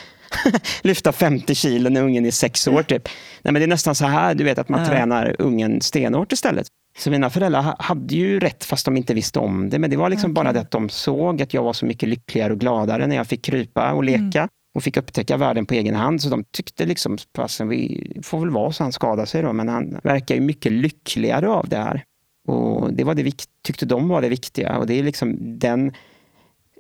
[0.83, 2.83] lyfta 50 kilo när ungen är sex år.
[2.83, 3.09] Typ.
[3.43, 4.87] Nej, men det är nästan så här, du vet att man ja.
[4.87, 6.67] tränar ungen stenhårt istället.
[6.99, 9.79] Så mina föräldrar hade ju rätt fast de inte visste om det.
[9.79, 10.45] Men det var liksom okay.
[10.45, 13.27] bara det att de såg att jag var så mycket lyckligare och gladare när jag
[13.27, 14.39] fick krypa och leka.
[14.39, 16.23] Mm och fick upptäcka världen på egen hand.
[16.23, 19.69] Så de tyckte liksom, passen, vi får väl vara så han skadar sig då, men
[19.69, 22.05] han verkar ju mycket lyckligare av det här.
[22.47, 24.79] Och det var det tyckte de var det viktiga.
[24.79, 25.93] Och det är liksom den,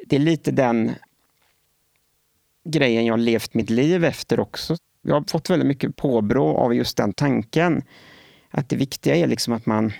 [0.07, 0.90] det är lite den
[2.64, 4.77] grejen jag levt mitt liv efter också.
[5.03, 7.83] Jag har fått väldigt mycket påbrå av just den tanken.
[8.50, 9.92] Att det viktiga är liksom att man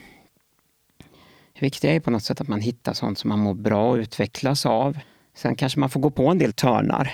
[1.61, 3.97] det viktiga är på något sätt att man hittar sånt som man mår bra och
[3.97, 4.99] utvecklas av.
[5.35, 7.13] Sen kanske man får gå på en del törnar.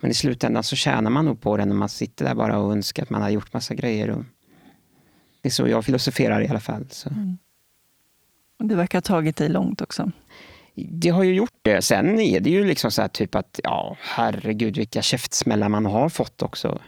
[0.00, 2.72] Men i slutändan så tjänar man nog på det när man sitter där bara och
[2.72, 4.10] önskar att man har gjort massa grejer.
[4.10, 4.24] Och
[5.42, 6.86] det är så jag filosoferar i alla fall.
[6.90, 7.08] Så.
[7.08, 7.38] Mm.
[8.58, 10.12] Det verkar ha tagit dig långt också.
[10.74, 11.82] Det har ju gjort det.
[11.82, 16.08] Sen är det ju liksom så här typ att, ja herregud vilka käftsmällar man har
[16.08, 16.78] fått också.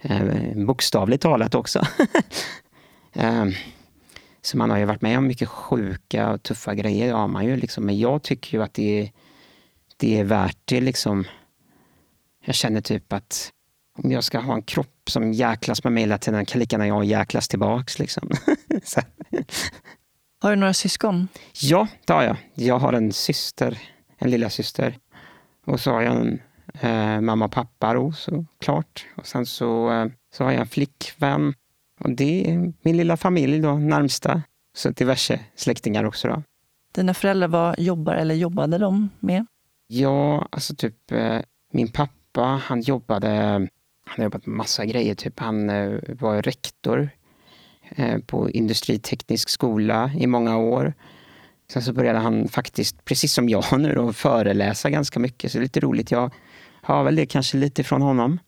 [0.00, 1.86] Eh, bokstavligt talat också.
[3.22, 3.46] eh,
[4.42, 7.08] så man har ju varit med om mycket sjuka och tuffa grejer.
[7.08, 9.10] Ja, man ju liksom, men jag tycker ju att det är,
[9.96, 10.80] det är värt det.
[10.80, 11.24] Liksom
[12.44, 13.52] jag känner typ att
[13.98, 16.86] om jag ska ha en kropp som jäklas med mig hela tiden kan lika gärna
[16.86, 17.98] jag jäklas tillbaks.
[17.98, 18.30] Liksom.
[20.40, 21.28] har du några syskon?
[21.60, 22.36] Ja, det har jag.
[22.54, 23.78] Jag har en syster,
[24.18, 24.98] en lilla syster.
[25.66, 26.40] Och så har jag en
[26.80, 29.06] eh, mamma och pappa då, såklart.
[29.16, 31.54] Och sen så, eh, så har jag en flickvän.
[32.04, 34.42] Och det är min lilla familj då, närmsta.
[34.74, 36.28] Så diverse släktingar också.
[36.28, 36.42] Då.
[36.94, 39.46] Dina föräldrar, vad jobbar eller jobbade de med?
[39.86, 41.40] Ja, alltså typ eh,
[41.72, 43.28] min pappa han jobbade,
[44.04, 45.14] han har jobbat med massa grejer.
[45.14, 45.40] Typ.
[45.40, 47.10] Han eh, var rektor
[47.90, 50.94] eh, på industriteknisk skola i många år.
[51.72, 55.52] Sen så började han faktiskt, precis som jag nu, då, föreläsa ganska mycket.
[55.52, 56.10] Så det är lite roligt.
[56.10, 56.30] Jag
[56.82, 58.38] har väl det kanske lite från honom.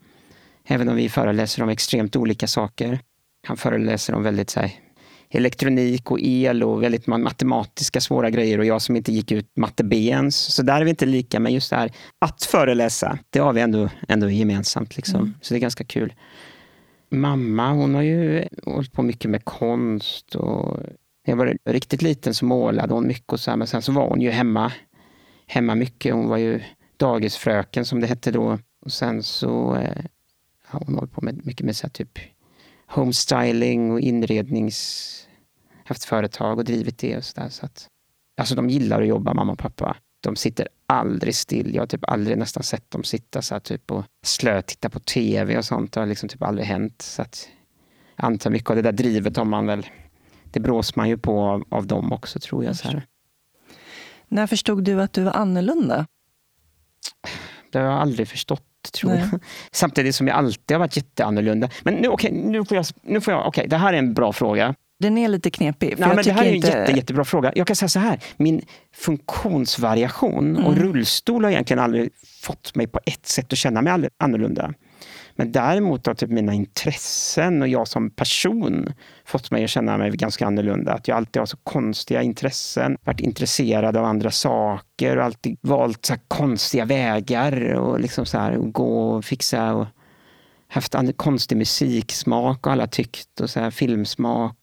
[0.66, 3.00] Även om vi föreläser om extremt olika saker.
[3.44, 4.72] Han föreläser om väldigt så här,
[5.30, 9.84] elektronik och el och väldigt matematiska svåra grejer och jag som inte gick ut matte
[9.84, 10.36] B ens.
[10.36, 13.60] Så där är vi inte lika, men just det här att föreläsa, det har vi
[13.60, 14.96] ändå, ändå gemensamt.
[14.96, 15.20] Liksom.
[15.20, 15.34] Mm.
[15.40, 16.12] Så det är ganska kul.
[17.10, 20.80] Mamma, hon har ju hållit på mycket med konst och
[21.26, 23.92] när jag var riktigt liten så målade hon mycket och så här, men sen så
[23.92, 24.72] var hon ju hemma,
[25.46, 26.14] hemma mycket.
[26.14, 26.60] Hon var ju
[26.96, 28.58] dagisfröken som det hette då.
[28.84, 30.04] Och sen så eh,
[30.72, 32.18] ja, hon håller på med mycket med så här, typ
[32.94, 35.10] homestyling och inrednings
[35.84, 37.16] haft företag och drivit det.
[37.16, 37.88] och så, där, så att,
[38.36, 39.96] Alltså de gillar att jobba, mamma och pappa.
[40.20, 41.74] De sitter aldrig still.
[41.74, 45.58] Jag har typ aldrig nästan sett dem sitta så här, typ och slötitta på tv
[45.58, 45.92] och sånt.
[45.92, 47.02] Det har liksom typ aldrig hänt.
[47.02, 47.48] Så att,
[48.16, 49.86] jag antar mycket av det där drivet har man väl
[50.44, 52.76] det brås man ju på av, av dem också tror jag.
[52.76, 53.06] Så här.
[54.28, 56.06] När förstod du att du var annorlunda?
[57.70, 59.28] Det har jag aldrig förstått tror Nej.
[59.32, 59.40] jag.
[59.72, 61.68] Samtidigt som jag alltid har varit jätteannorlunda.
[61.82, 64.32] Men nu, okay, nu får jag, nu får jag okay, det här är en bra
[64.32, 64.74] fråga.
[65.00, 65.94] Den är lite knepig.
[65.98, 66.72] Nej, men det här är inte...
[66.72, 67.52] en jätte, jättebra fråga.
[67.54, 68.62] Jag kan säga så här, min
[68.94, 70.64] funktionsvariation mm.
[70.64, 72.10] och rullstol har egentligen aldrig
[72.42, 74.74] fått mig på ett sätt att känna mig annorlunda.
[75.36, 78.92] Men däremot har typ mina intressen och jag som person
[79.24, 80.92] fått mig att känna mig ganska annorlunda.
[80.92, 86.06] Att jag alltid har så konstiga intressen, varit intresserad av andra saker och alltid valt
[86.06, 89.86] så konstiga vägar och liksom så här, och gå och fixa och
[90.68, 94.58] haft konstig musiksmak och alla tyckt och så här, filmsmak.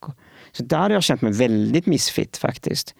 [0.52, 2.96] Så där har jag känt mig väldigt missfit faktiskt.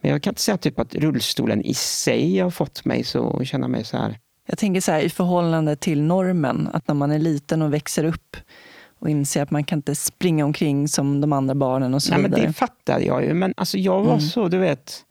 [0.00, 3.46] Men jag kan inte säga typ att rullstolen i sig har fått mig så att
[3.46, 4.18] känna mig så här
[4.50, 8.04] jag tänker så här, i förhållande till normen, att när man är liten och växer
[8.04, 8.36] upp
[8.98, 12.22] och inser att man kan inte springa omkring som de andra barnen och så Nej,
[12.22, 12.40] vidare.
[12.40, 14.20] Men det fattar jag ju, men alltså jag var mm.
[14.20, 15.04] så, du vet...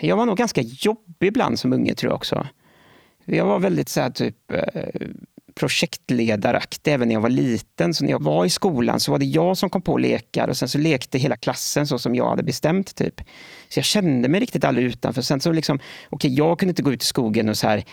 [0.00, 2.46] Jag var nog ganska jobbig ibland som unge tror jag också.
[3.24, 4.62] Jag var väldigt så här, typ eh,
[5.54, 7.94] projektledaraktig även när jag var liten.
[7.94, 10.56] Så när jag var i skolan så var det jag som kom på lekar och
[10.56, 12.94] sen så lekte hela klassen så som jag hade bestämt.
[12.94, 13.20] typ.
[13.68, 15.22] Så jag kände mig riktigt aldrig utanför.
[15.22, 17.84] Sen så liksom, okej, okay, jag kunde inte gå ut i skogen och så här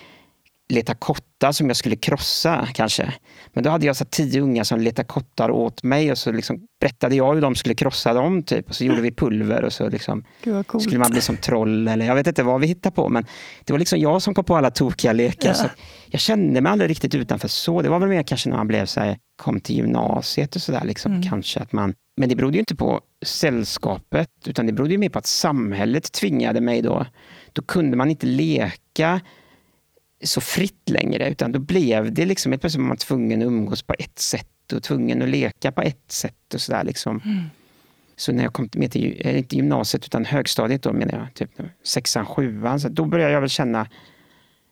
[0.70, 3.14] leta kottar som jag skulle krossa kanske.
[3.54, 6.68] Men då hade jag så tio unga som letade kottar åt mig och så liksom
[6.80, 8.44] berättade jag hur de skulle krossa dem.
[8.44, 8.70] Typ.
[8.70, 10.24] Och så gjorde vi pulver och så liksom
[10.80, 13.10] skulle man bli som troll eller jag vet inte vad vi hittade på.
[13.10, 13.26] Men
[13.66, 15.50] det var liksom jag som kom på alla tokiga lekar.
[15.50, 15.54] Ja.
[15.54, 15.68] Så
[16.06, 17.82] jag kände mig aldrig riktigt utanför så.
[17.82, 20.84] Det var väl mer kanske när man blev så här, kom till gymnasiet och sådär.
[20.86, 21.24] Liksom, mm.
[21.24, 25.10] Kanske att man men det berodde ju inte på sällskapet, utan det berodde ju mer
[25.10, 27.06] på att samhället tvingade mig då.
[27.54, 29.22] Då kunde man inte leka
[30.24, 33.96] så fritt längre, utan då blev det liksom helt plötsligt man tvungen att umgås på
[34.00, 37.22] ett sätt och tvungen att leka på ett sätt och sådär liksom.
[37.26, 37.44] Mm.
[38.16, 41.52] Så när jag kom med till, eh, inte gymnasiet utan högstadiet då menar jag, typ
[41.84, 43.88] sexan, sjuan, så då började jag väl känna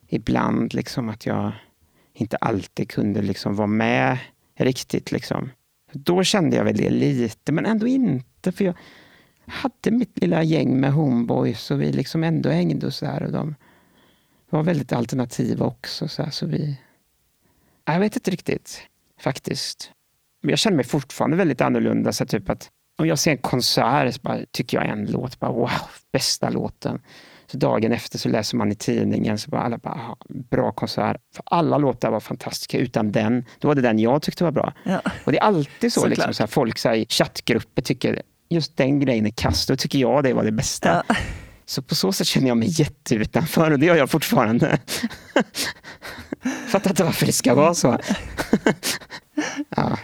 [0.08, 1.52] ibland liksom att jag
[2.14, 4.18] inte alltid kunde liksom vara med
[4.60, 5.50] riktigt liksom.
[5.92, 8.52] Då kände jag väl det lite, men ändå inte.
[8.52, 8.76] För jag
[9.46, 13.24] hade mitt lilla gäng med homeboys och vi liksom ändå hängde och så där.
[13.24, 13.56] Och de
[14.56, 16.08] var väldigt alternativa också.
[16.08, 16.80] Så, här, så vi...
[17.86, 18.82] Jag vet inte riktigt,
[19.20, 19.92] faktiskt.
[20.42, 22.14] Men jag känner mig fortfarande väldigt annorlunda.
[22.14, 25.70] Så typ att om jag ser en konsert så tycker jag en låt, bara, wow,
[26.12, 27.02] bästa låten.
[27.52, 31.18] Så dagen efter så läser man i tidningen, så bara alla bara, bra konsert.
[31.36, 34.74] För alla låtar var fantastiska, utan den, då var det den jag tyckte var bra.
[34.84, 35.02] Ja.
[35.26, 38.78] Och det är alltid så, liksom, så här, folk så här, i chattgrupper tycker just
[38.78, 41.04] den grejen är kass, då tycker jag det var det bästa.
[41.08, 41.16] Ja.
[41.66, 44.80] Så på så sätt känner jag mig jätteutanför och det gör jag fortfarande.
[46.68, 48.00] Fattar inte varför det ska vara så.
[49.70, 50.00] ja.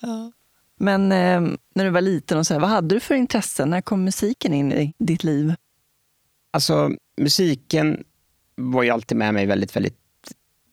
[0.00, 0.32] ja.
[0.78, 1.40] Men eh,
[1.74, 3.70] när du var liten, och så här, vad hade du för intressen?
[3.70, 5.54] När kom musiken in i ditt liv?
[6.50, 8.04] Alltså, musiken
[8.54, 9.98] var ju alltid med mig väldigt, väldigt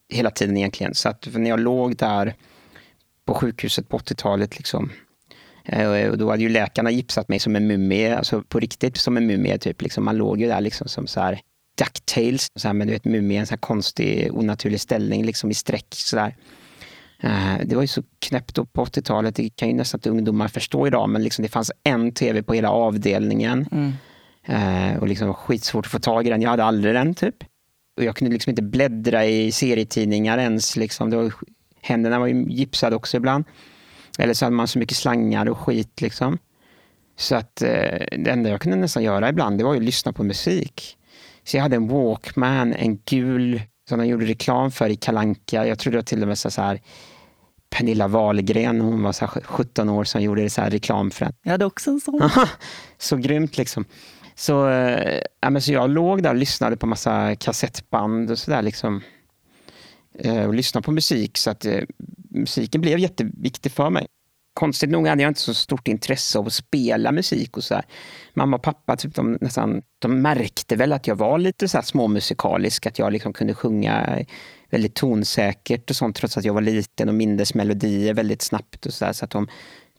[0.09, 0.95] hela tiden egentligen.
[0.95, 2.35] Så att när jag låg där
[3.25, 4.91] på sjukhuset på 80-talet, liksom,
[6.11, 9.27] och då hade ju läkarna gipsat mig som en mumie, alltså på riktigt som en
[9.27, 9.57] mumie.
[9.57, 10.05] Typ, liksom.
[10.05, 11.41] Man låg ju där liksom som så här
[11.77, 15.53] ducktails, så här, men du vet mumie, en så här konstig onaturlig ställning liksom i.
[15.89, 16.35] Så där.
[17.19, 20.87] Eh, det var ju så knäppt på 80-talet, det kan ju nästan inte ungdomar förstå
[20.87, 23.67] idag, men liksom det fanns en tv på hela avdelningen.
[23.71, 23.93] Mm.
[24.45, 26.41] Eh, och liksom skitsvårt att få tag i den.
[26.41, 27.35] Jag hade aldrig den typ.
[27.97, 30.75] Och jag kunde liksom inte bläddra i serietidningar ens.
[30.75, 31.09] Liksom.
[31.09, 31.33] Det var,
[31.81, 33.45] händerna var ju gipsade också ibland.
[34.19, 36.01] Eller så hade man så mycket slangar och skit.
[36.01, 36.37] Liksom.
[37.17, 37.69] Så att eh,
[38.17, 40.97] det enda jag kunde nästan göra ibland det var att lyssna på musik.
[41.43, 45.67] Så jag hade en Walkman, en gul, som de gjorde reklam för i Kalanka.
[45.67, 46.81] Jag tror det var till och med så här
[47.69, 51.33] Pernilla Wahlgren, hon var så 17 år, som gjorde så reklam för den.
[51.43, 52.29] Jag hade också en sån.
[52.97, 53.85] så grymt liksom.
[54.35, 58.61] Så, äh, men så jag låg där och lyssnade på massa kassettband och sådär.
[58.61, 59.01] Liksom.
[60.19, 61.37] Äh, och lyssnade på musik.
[61.37, 61.81] Så att äh,
[62.39, 64.07] musiken blev jätteviktig för mig.
[64.53, 67.57] Konstigt nog hade jag inte så stort intresse av att spela musik.
[67.57, 67.85] och så här.
[68.33, 71.83] Mamma och pappa typ, de, nästan, de märkte väl att jag var lite så här
[71.83, 72.85] småmusikalisk.
[72.85, 74.25] Att jag liksom kunde sjunga
[74.69, 78.85] väldigt tonsäkert och sånt trots att jag var liten och mindes melodier väldigt snabbt.
[78.85, 79.47] och Så, där, så att de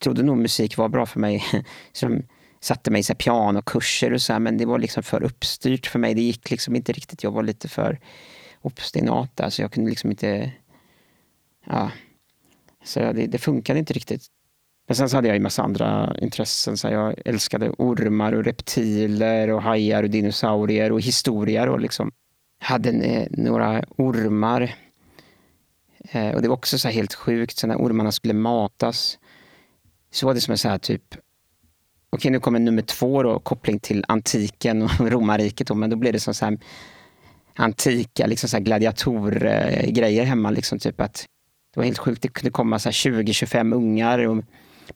[0.00, 1.44] trodde nog musik var bra för mig.
[1.92, 2.22] så de,
[2.60, 6.14] satte mig i pianokurser och så här, men det var liksom för uppstyrt för mig.
[6.14, 7.22] Det gick liksom inte riktigt.
[7.22, 8.00] Jag var lite för
[8.60, 10.52] obstinat där, jag kunde liksom inte...
[11.66, 11.90] Ja.
[12.84, 14.22] Så det, det funkade inte riktigt.
[14.86, 16.76] Men sen så hade jag ju massa andra intressen.
[16.76, 21.68] Så jag älskade ormar och reptiler och hajar och dinosaurier och historier.
[21.68, 22.12] Och liksom
[22.60, 24.74] hade några ormar.
[26.10, 29.18] Eh, och det var också så helt sjukt, så när ormarna skulle matas
[30.10, 31.14] så var det som en så här typ
[32.10, 35.66] okej nu kommer nummer två då, koppling till antiken och romarriket.
[35.66, 36.58] Då, men då blev det som så här
[37.54, 40.50] antika liksom så gladiatorgrejer hemma.
[40.50, 41.26] Liksom, typ att
[41.74, 44.44] det var helt sjukt, det kunde komma 20-25 ungar och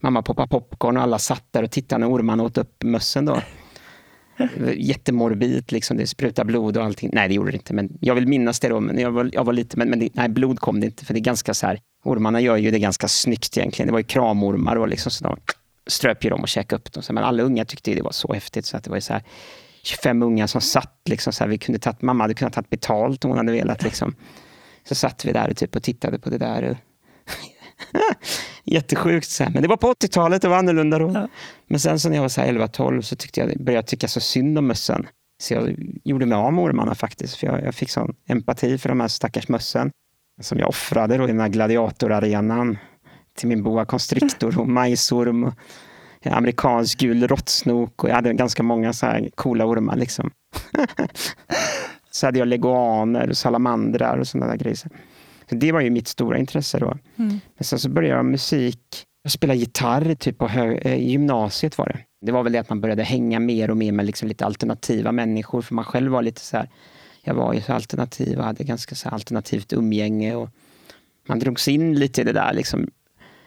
[0.00, 3.24] mamma poppade popcorn och alla satt där och tittade när ormarna åt upp mössen.
[3.24, 3.40] Då.
[4.74, 5.96] Jättemorbid, liksom.
[5.96, 7.10] det sprutade blod och allting.
[7.12, 8.80] Nej, det gjorde det inte, men jag vill minnas det då.
[8.80, 11.14] Men jag var, jag var lite, men, men det, nej, blod kom det inte, för
[11.14, 13.86] det är ganska så här, ormarna gör ju det ganska snyggt egentligen.
[13.86, 15.36] Det var ju kramormar och liksom, så de
[15.86, 17.02] ströp ju dem och käkade upp dem.
[17.10, 19.22] Men alla unga tyckte det var så häftigt så att det var så här
[19.82, 23.24] 25 unga som satt, liksom, så här, vi kunde tatt, mamma hade kunnat ta betalt
[23.24, 23.82] om hon hade velat.
[23.82, 24.14] Liksom.
[24.88, 26.76] Så satt vi där typ, och tittade på det där.
[28.64, 29.28] Jättesjukt.
[29.28, 29.50] Så här.
[29.50, 31.10] Men det var på 80-talet, det var annorlunda då.
[31.14, 31.28] Ja.
[31.66, 34.58] Men sen så när jag var 11-12 så tyckte jag, började jag tycka så synd
[34.58, 35.06] om mössen.
[35.42, 37.36] Så jag gjorde mig av med ormarna faktiskt.
[37.36, 39.90] För jag, jag fick sån empati för de här stackars mössen.
[40.40, 42.78] Som jag offrade då i den här gladiatorarenan.
[43.36, 45.44] Till min boa constrictor och majsorm.
[45.44, 45.54] Och
[46.24, 49.96] amerikansk gul råttsnok och jag hade ganska många så här coola ormar.
[49.96, 50.30] Liksom.
[52.14, 54.76] så hade jag leguaner och salamandrar och sådana där grejer.
[54.76, 54.88] Så
[55.48, 56.98] det var ju mitt stora intresse då.
[57.16, 57.40] Mm.
[57.56, 59.04] Men sen så började jag musik.
[59.22, 61.98] Jag spelade gitarr typ på eh, gymnasiet var det.
[62.26, 65.12] Det var väl det att man började hänga mer och mer med liksom lite alternativa
[65.12, 65.62] människor.
[65.62, 66.68] För man själv var lite så här,
[67.22, 70.34] jag var ju så alternativ och hade ganska så alternativt umgänge.
[70.34, 70.48] Och
[71.28, 72.52] man drogs in lite i det där.
[72.52, 72.90] Liksom,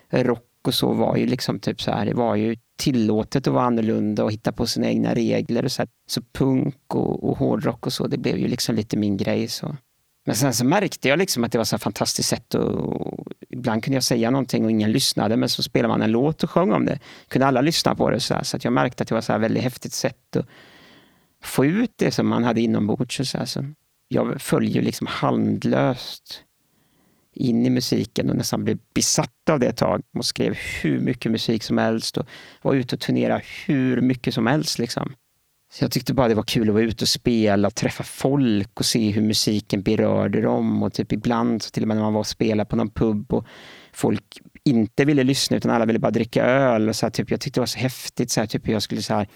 [0.09, 3.65] rock och så var ju liksom typ så här, det var ju tillåtet att vara
[3.65, 5.65] annorlunda och hitta på sina egna regler.
[5.65, 5.89] Och så, här.
[6.07, 9.47] så punk och, och hårdrock och så, det blev ju liksom lite min grej.
[9.47, 9.75] Så.
[10.25, 13.95] Men sen så märkte jag liksom att det var så fantastiskt sätt och, ibland kunde
[13.95, 16.85] jag säga någonting och ingen lyssnade men så spelade man en låt och sjöng om
[16.85, 16.99] det.
[17.27, 19.31] Kunde alla lyssna på det så, här, så att jag märkte att det var så
[19.31, 20.45] här väldigt häftigt sätt att
[21.43, 23.31] få ut det som man hade inombords.
[23.31, 23.65] Så, här, så
[24.07, 26.43] jag följer liksom handlöst
[27.37, 31.31] in i musiken och nästan blev besatt av det ett tag och skrev hur mycket
[31.31, 32.27] musik som helst och
[32.61, 34.79] var ute och turnerade hur mycket som helst.
[34.79, 35.13] Liksom.
[35.71, 38.79] Så jag tyckte bara det var kul att vara ute och spela och träffa folk
[38.79, 40.83] och se hur musiken berörde dem.
[40.83, 43.33] Och typ ibland, så till och med när man var och spelade på någon pub
[43.33, 43.45] och
[43.93, 46.89] folk inte ville lyssna utan alla ville bara dricka öl.
[46.89, 48.31] Och så här, typ, jag tyckte det var så häftigt.
[48.31, 49.27] Så här, typ, jag skulle, så här,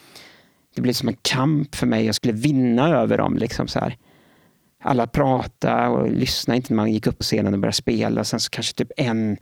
[0.75, 2.05] det blev som en kamp för mig.
[2.05, 3.37] Jag skulle vinna över dem.
[3.37, 3.97] Liksom, så här.
[4.81, 8.21] Alla pratade och lyssnade inte när man gick upp på scenen och började spela.
[8.21, 9.37] Och sen så kanske typ en,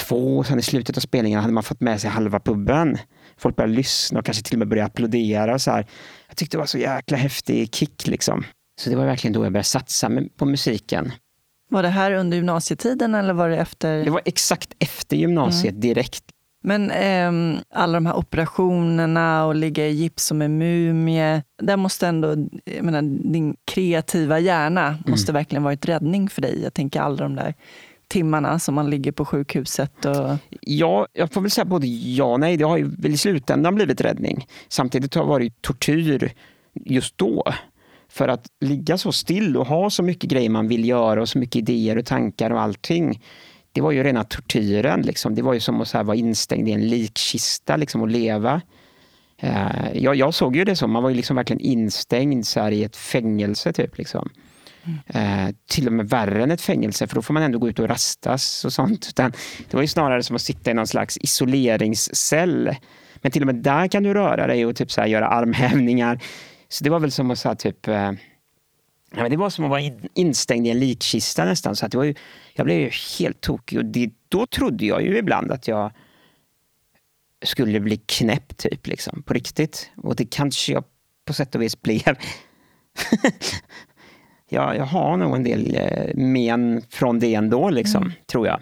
[0.00, 2.98] två, sen i slutet av spelningen hade man fått med sig halva puben
[3.38, 5.54] folk började lyssna och kanske till och med började applådera.
[5.54, 5.86] Och så här.
[6.28, 8.06] Jag tyckte det var så jäkla häftig kick.
[8.06, 8.44] Liksom.
[8.80, 11.12] Så det var verkligen då jag började satsa på musiken.
[11.70, 14.04] Var det här under gymnasietiden eller var det efter?
[14.04, 15.80] Det var exakt efter gymnasiet mm.
[15.80, 16.24] direkt.
[16.60, 21.42] Men eh, alla de här operationerna och ligga i gips som en mumie.
[21.62, 25.02] Där måste ändå, jag menar, din kreativa hjärna mm.
[25.06, 26.62] måste verkligen varit räddning för dig.
[26.62, 27.54] Jag tänker alla de där
[28.08, 30.04] timmarna som man ligger på sjukhuset?
[30.04, 30.36] Och...
[30.60, 32.56] Ja, jag får väl säga både ja och nej.
[32.56, 34.46] Det har ju väl i slutändan blivit räddning.
[34.68, 36.32] Samtidigt har det varit tortyr
[36.84, 37.44] just då.
[38.10, 41.38] För att ligga så still och ha så mycket grejer man vill göra och så
[41.38, 43.22] mycket idéer och tankar och allting.
[43.72, 45.02] Det var ju rena tortyren.
[45.02, 45.34] Liksom.
[45.34, 48.60] Det var ju som att vara instängd i en likkista liksom, och leva.
[49.42, 52.84] Uh, jag, jag, såg ju det som, man var ju liksom verkligen instängd så i
[52.84, 53.72] ett fängelse.
[53.72, 54.30] Typ, liksom.
[55.06, 57.78] Eh, till och med värre än ett fängelse, för då får man ändå gå ut
[57.78, 59.06] och rastas och sånt.
[59.08, 59.32] Utan
[59.70, 62.76] det var ju snarare som att sitta i någon slags isoleringscell.
[63.16, 66.20] Men till och med där kan du röra dig och typ så göra armhävningar.
[66.68, 68.12] Så det var väl som att så typ eh,
[69.10, 71.76] Ja, men det var som att vara in, instängd i en likkista nästan.
[71.76, 72.14] Så att det var ju,
[72.58, 75.92] jag blev ju helt tokig och det, då trodde jag ju ibland att jag
[77.44, 79.90] skulle bli knäpp typ, liksom, på riktigt.
[79.96, 80.84] Och det kanske jag
[81.24, 82.02] på sätt och vis blev.
[84.48, 88.14] jag, jag har nog en del eh, men från det ändå, liksom, mm.
[88.26, 88.60] tror jag.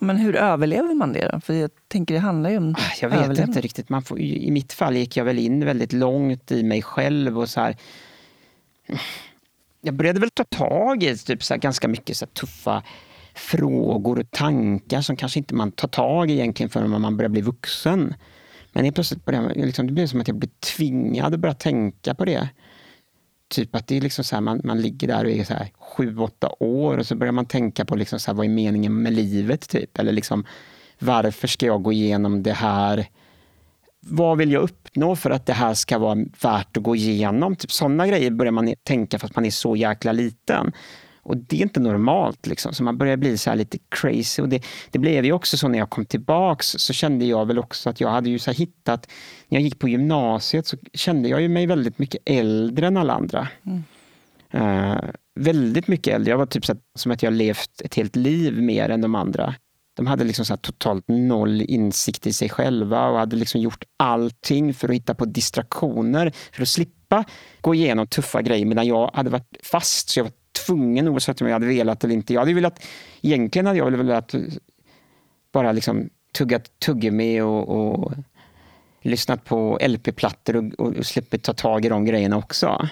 [0.00, 1.40] Men hur överlever man det då?
[1.40, 3.88] För jag tänker det handlar ju om ah, Jag vet inte riktigt.
[3.88, 7.48] Man får, I mitt fall gick jag väl in väldigt långt i mig själv och
[7.48, 7.76] så här.
[9.80, 12.82] Jag började väl ta tag i typ så ganska mycket så tuffa
[13.40, 17.40] frågor och tankar som kanske inte man tar tag i egentligen förrän man börjar bli
[17.40, 18.14] vuxen.
[18.72, 22.14] Men helt plötsligt började, liksom, det blev som att jag blev tvingad att börja tänka
[22.14, 22.48] på det.
[23.48, 25.68] Typ att det är liksom så här, man, man ligger där och är så här
[25.78, 29.02] sju, åtta år och så börjar man tänka på liksom så här, vad är meningen
[29.02, 29.68] med livet?
[29.68, 29.98] Typ.
[29.98, 30.44] Eller liksom,
[30.98, 33.06] varför ska jag gå igenom det här?
[34.00, 37.56] Vad vill jag uppnå för att det här ska vara värt att gå igenom?
[37.56, 40.72] Typ sådana grejer börjar man tänka fast man är så jäkla liten.
[41.22, 42.46] Och det är inte normalt.
[42.46, 42.74] Liksom.
[42.74, 44.42] Så man börjar bli så lite crazy.
[44.42, 47.58] Och det, det blev ju också så när jag kom tillbaks så kände jag väl
[47.58, 49.10] också att jag hade ju så hittat...
[49.48, 53.12] När jag gick på gymnasiet så kände jag ju mig väldigt mycket äldre än alla
[53.12, 53.48] andra.
[53.66, 53.84] Mm.
[54.54, 55.10] Uh,
[55.40, 56.30] väldigt mycket äldre.
[56.30, 59.14] Jag var typ så att, som att jag levt ett helt liv mer än de
[59.14, 59.54] andra.
[59.96, 64.74] de hade liksom så totalt noll insikt i sig själva och hade liksom gjort allting
[64.74, 67.24] för att hitta på distraktioner för att slippa
[67.60, 70.32] gå igenom tuffa grejer medan jag hade varit fast så jag var
[70.66, 72.34] tvungen oavsett om jag hade velat eller inte.
[72.34, 72.84] Jag hade velat,
[73.22, 74.34] egentligen hade jag velat
[75.52, 78.12] bara liksom tuggat tuggummi och, och
[79.02, 82.88] lyssnat på LP-plattor och, och, och sluppit ta tag i de grejerna också.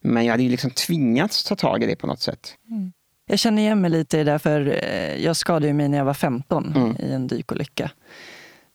[0.00, 2.54] Men jag hade ju liksom tvingats ta tag i det på något sätt.
[2.70, 2.92] Mm.
[3.26, 6.14] Jag känner igen mig lite i det, för eh, jag skadade mig när jag var
[6.14, 6.96] 15 mm.
[6.98, 7.90] i en dykolycka.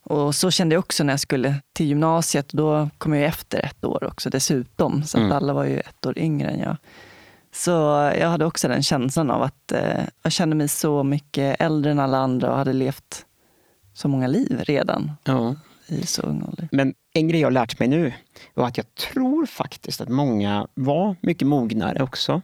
[0.04, 2.50] Och så kände jag också när jag skulle till gymnasiet.
[2.50, 5.04] Då kom jag efter ett år också dessutom.
[5.04, 5.32] Så mm.
[5.32, 6.78] alla var ju ett år yngre än jag.
[7.52, 7.72] Så
[8.20, 12.00] jag hade också den känslan av att eh, jag kände mig så mycket äldre än
[12.00, 13.26] alla andra och hade levt
[13.94, 15.12] så många liv redan.
[15.24, 15.56] Ja.
[15.88, 16.70] I så ung ålder.
[16.72, 18.14] Men en grej jag lärt mig nu
[18.54, 22.42] var att jag tror faktiskt att många var mycket mognare också.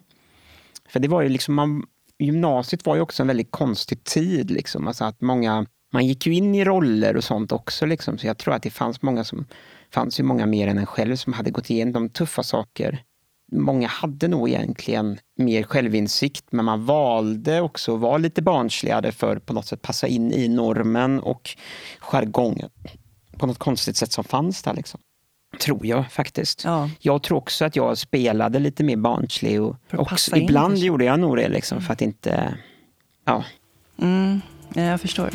[0.90, 1.84] För det var ju liksom, man,
[2.20, 4.52] gymnasiet var ju också en väldigt konstig tid.
[4.52, 4.88] Liksom.
[4.88, 7.86] Alltså att många, man gick ju in i roller och sånt också.
[7.86, 8.18] Liksom.
[8.18, 9.46] Så jag tror att det fanns många som
[9.92, 13.04] fanns ju många mer än en själv som hade gått igenom tuffa saker.
[13.54, 19.40] Många hade nog egentligen mer självinsikt men man valde också att vara lite barnsligare för
[19.40, 21.50] på något sätt passa in i normen och
[22.00, 22.70] jargongen
[23.38, 24.74] på något konstigt sätt som fanns där.
[24.74, 25.00] Liksom.
[25.60, 26.64] Tror jag faktiskt.
[26.64, 26.90] Ja.
[27.00, 29.62] Jag tror också att jag spelade lite mer barnslig.
[29.62, 32.58] Och också, ibland in, gjorde jag nog det liksom, för att inte...
[33.26, 33.44] Ja.
[33.98, 34.42] Mm,
[34.74, 35.30] jag förstår.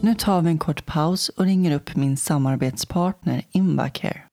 [0.00, 4.27] Nu tar vi en kort paus och ringer upp min samarbetspartner Invacare.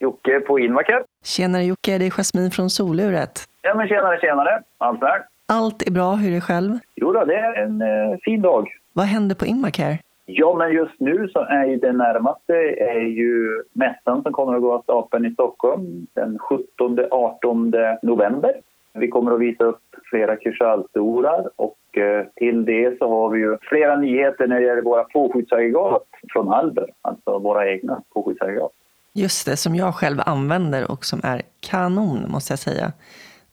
[0.00, 1.02] Jocke på Invacare.
[1.24, 3.32] Tjenare Jocke, det är Jasmin från Soluret.
[3.62, 4.62] Ja men tjenare, tjenare.
[4.78, 5.20] Allt väl?
[5.46, 6.78] Allt är bra, hur är det själv?
[6.96, 8.68] Jo då, det är en eh, fin dag.
[8.92, 9.98] Vad händer på Invacare?
[10.26, 14.62] Ja, men just nu så är ju det närmaste är ju mässan som kommer att
[14.62, 18.60] gå av stapeln i Stockholm den 17-18 november.
[18.92, 23.58] Vi kommer att visa upp flera Kursalstolar och eh, till det så har vi ju
[23.62, 28.72] flera nyheter när det gäller våra påskjutsaggregat från Alber, alltså våra egna påskjutsaggregat.
[29.14, 32.92] Just det, som jag själv använder och som är kanon måste jag säga.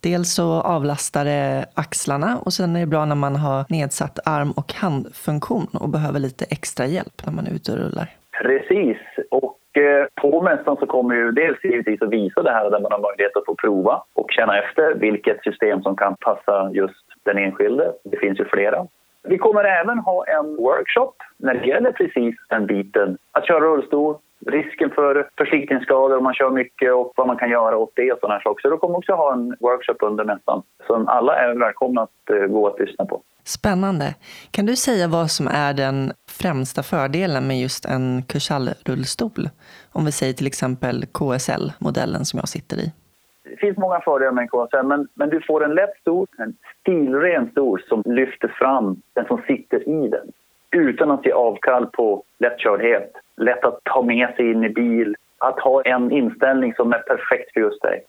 [0.04, 4.52] Dels så avlastar det axlarna och sen är det bra när man har nedsatt arm
[4.52, 8.08] och handfunktion och behöver lite extra hjälp när man är ute och rullar.
[8.42, 8.98] Precis.
[9.32, 12.92] Och eh, på mässan så kommer ju dels givetvis att visa det här där man
[12.92, 17.38] har möjlighet att få prova och känna efter vilket system som kan passa just den
[17.38, 17.94] enskilde.
[18.04, 18.88] Det finns ju flera.
[19.24, 23.18] Vi kommer även ha en workshop när det gäller precis den biten.
[23.32, 27.78] Att köra rullstol, risken för förslitningsskador om man kör mycket och vad man kan göra
[27.78, 28.62] åt det och sådana saker.
[28.62, 32.48] Så då kommer också ha en workshop under mässan som alla är välkomna att eh,
[32.48, 33.22] gå och lyssna på.
[33.44, 34.16] Spännande.
[34.52, 39.50] Kan du säga vad som är den främsta fördelen med just en Kursall-rullstol?
[39.92, 42.94] Om vi säger till exempel KSL-modellen som jag sitter i.
[43.44, 46.54] Det finns många fördelar med en KSL, men, men du får en lätt stol, en
[46.82, 50.32] stilren stol som lyfter fram den som sitter i den
[50.72, 55.16] utan att ge avkall på lättkördhet lätt att ta med sig in i bil.
[55.38, 58.04] Att ha en inställning som är perfekt för just dig.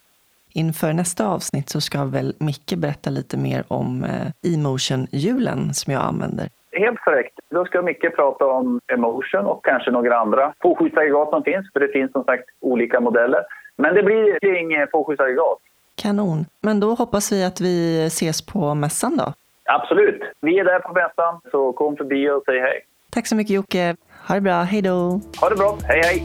[0.53, 6.03] Inför nästa avsnitt så ska väl Micke berätta lite mer om eh, Emotion-hjulen som jag
[6.03, 6.49] använder.
[6.73, 7.39] Helt korrekt.
[7.51, 11.89] Då ska Micke prata om Emotion och kanske några andra påskjutsaggregat som finns, för det
[11.89, 13.41] finns som sagt olika modeller.
[13.77, 15.59] Men det blir kring påskjutsaggregat.
[16.03, 16.45] Kanon.
[16.61, 19.33] Men då hoppas vi att vi ses på mässan då?
[19.71, 20.23] Absolut.
[20.41, 22.81] Vi är där på mässan, så kom förbi och säg hej.
[23.11, 23.97] Tack så mycket Jocke.
[24.29, 25.21] Ha det bra, hej då!
[25.41, 26.25] Ha det bra, hej hej!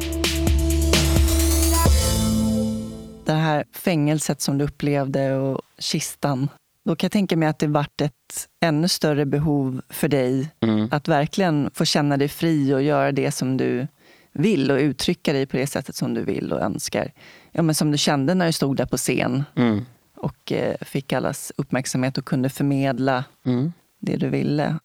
[3.26, 6.50] Det här fängelset som du upplevde och kistan.
[6.86, 10.90] Då kan jag tänka mig att det varit ett ännu större behov för dig mm.
[10.92, 13.88] att verkligen få känna dig fri och göra det som du
[14.32, 17.12] vill och uttrycka dig på det sättet som du vill och önskar.
[17.52, 19.86] Ja, men som du kände när du stod där på scen mm.
[20.24, 23.74] Och eh, fick allas uppmärksamhet och kunde förmedla mm.
[24.00, 24.80] det du ville.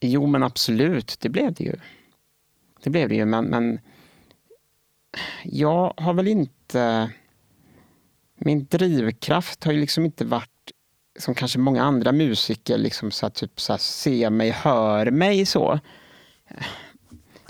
[0.00, 1.76] Jo, men absolut, det blev det ju.
[2.82, 3.80] Det blev det ju, men, men
[5.42, 7.10] jag har väl inte...
[8.34, 10.72] Min drivkraft har ju liksom inte varit
[11.18, 15.46] som kanske många andra musiker, liksom så att, typ så här, se mig, hör mig
[15.46, 15.80] så.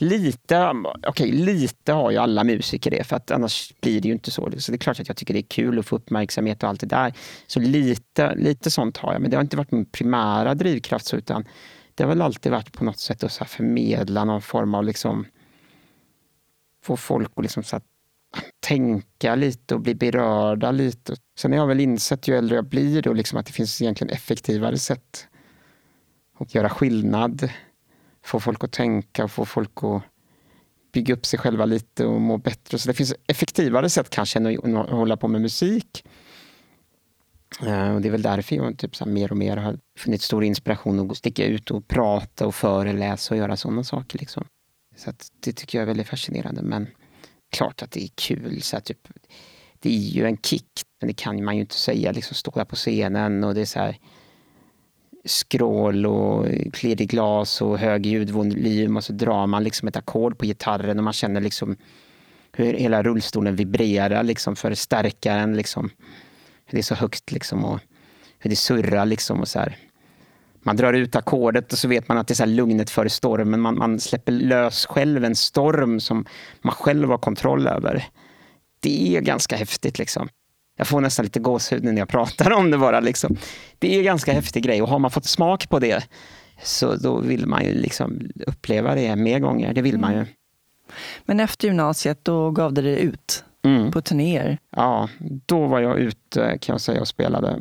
[0.02, 0.68] Lite,
[1.02, 4.30] okej, okay, lite har ju alla musiker det, för att annars blir det ju inte
[4.30, 4.52] så.
[4.58, 6.80] Så det är klart att jag tycker det är kul att få uppmärksamhet och allt
[6.80, 7.12] det där.
[7.46, 11.16] Så lite, lite sånt har jag, men det har inte varit min primära drivkraft, så,
[11.16, 11.44] utan
[11.94, 15.26] det har väl alltid varit på något sätt att så förmedla någon form av liksom
[16.84, 17.80] få folk att liksom så
[18.60, 21.16] tänka lite och bli berörda lite.
[21.38, 24.14] Sen har jag väl insett ju äldre jag blir då liksom att det finns egentligen
[24.14, 25.26] effektivare sätt
[26.38, 27.50] att göra skillnad.
[28.24, 30.02] Få folk att tänka och få folk att
[30.92, 32.78] bygga upp sig själva lite och må bättre.
[32.78, 36.04] Så det finns effektivare sätt kanske än att hålla på med musik.
[37.60, 40.44] Eh, och det är väl därför jag typ, så mer och mer har funnit stor
[40.44, 44.18] inspiration att sticka ut och prata och föreläsa och göra sådana saker.
[44.18, 44.44] Liksom.
[44.96, 46.62] Så det tycker jag är väldigt fascinerande.
[46.62, 46.88] Men
[47.56, 48.62] klart att det är kul.
[48.62, 49.08] Så typ,
[49.78, 52.12] det är ju en kick, men det kan man ju inte säga.
[52.12, 53.98] Liksom stå där på scenen och det är så här
[55.24, 60.44] skrål och klirrig glas och hög ljudvolym och så drar man liksom ett ackord på
[60.44, 61.76] gitarren och man känner liksom
[62.52, 65.56] hur hela rullstolen vibrerar liksom för stärkaren.
[65.56, 65.90] Liksom.
[66.70, 67.80] Det är så högt liksom och
[68.38, 69.76] hur det surrar liksom och så här.
[70.62, 73.60] Man drar ut ackordet och så vet man att det är så lugnet före stormen.
[73.60, 76.26] Man, man släpper lös själv en storm som
[76.62, 78.04] man själv har kontroll över.
[78.80, 80.28] Det är ganska häftigt liksom.
[80.76, 83.00] Jag får nästan lite gåshud när jag pratar om det bara.
[83.00, 83.36] Liksom.
[83.78, 86.04] Det är en ganska häftig grej och har man fått smak på det
[86.62, 89.74] så då vill man ju liksom uppleva det mer gånger.
[89.74, 90.18] Det vill man ju.
[90.18, 90.28] Mm.
[91.24, 93.90] Men efter gymnasiet, då gav det dig ut mm.
[93.90, 94.58] på turnéer?
[94.76, 95.08] Ja,
[95.46, 97.60] då var jag ute kan jag säga och spelade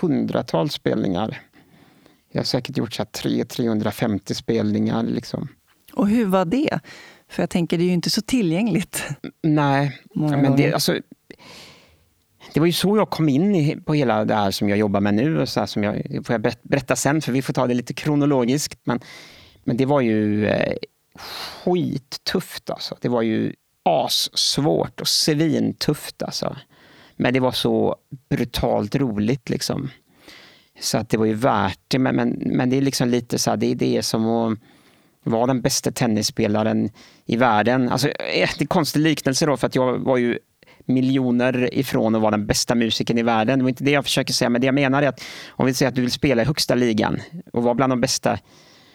[0.00, 1.40] hundratals spelningar.
[2.32, 5.02] Jag har säkert gjort 300-350 spelningar.
[5.02, 5.48] Liksom.
[5.92, 6.80] Och hur var det?
[7.28, 9.04] För jag tänker, det är ju inte så tillgängligt.
[9.42, 10.98] Nej, men det, alltså,
[12.54, 15.00] det var ju så jag kom in i, på hela det här som jag jobbar
[15.00, 15.40] med nu.
[15.40, 17.94] Och så här, som jag, får jag berätta sen, för vi får ta det lite
[17.94, 18.80] kronologiskt.
[18.84, 19.00] Men,
[19.64, 20.76] men det var ju eh,
[21.18, 22.96] skittufft alltså.
[23.00, 26.56] Det var ju assvårt och svintufft alltså.
[27.16, 27.96] Men det var så
[28.28, 29.90] brutalt roligt liksom.
[30.80, 31.98] Så att det var ju värt det.
[31.98, 34.58] Men, men, men det är liksom lite så här, det är som att
[35.22, 36.90] vara den bästa tennisspelaren
[37.26, 37.88] i världen.
[37.88, 40.38] Alltså, eh, det är en konstig liknelse då, för att jag var ju
[40.88, 43.58] miljoner ifrån att vara den bästa musikern i världen.
[43.58, 45.74] Det var inte det jag försöker säga, men det jag menar är att om vi
[45.74, 47.20] säger att du vill spela i högsta ligan
[47.52, 48.38] och vara bland de bästa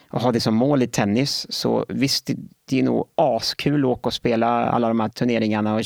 [0.09, 2.29] och ha det som mål i tennis, så visst,
[2.69, 5.81] det är nog askul att åka och spela alla de här turneringarna och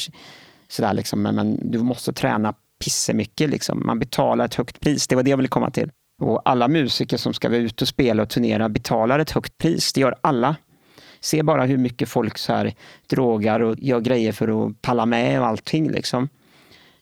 [0.67, 2.53] sådär liksom, men, men du måste träna
[2.83, 3.83] pissemycket liksom.
[3.85, 5.91] Man betalar ett högt pris, det var det jag ville komma till.
[6.21, 9.93] Och alla musiker som ska vara ute och spela och turnera betalar ett högt pris,
[9.93, 10.55] det gör alla.
[11.19, 12.73] Se bara hur mycket folk så här
[13.07, 15.91] drogar och gör grejer för att palla med och allting.
[15.91, 16.29] Liksom.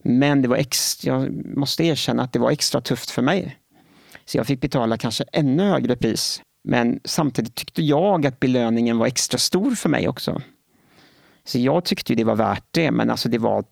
[0.03, 3.57] Men det var extra, jag måste erkänna att det var extra tufft för mig.
[4.25, 6.41] Så jag fick betala kanske ännu högre pris.
[6.63, 10.41] Men samtidigt tyckte jag att belöningen var extra stor för mig också.
[11.43, 13.63] Så jag tyckte det var värt det, men alltså det var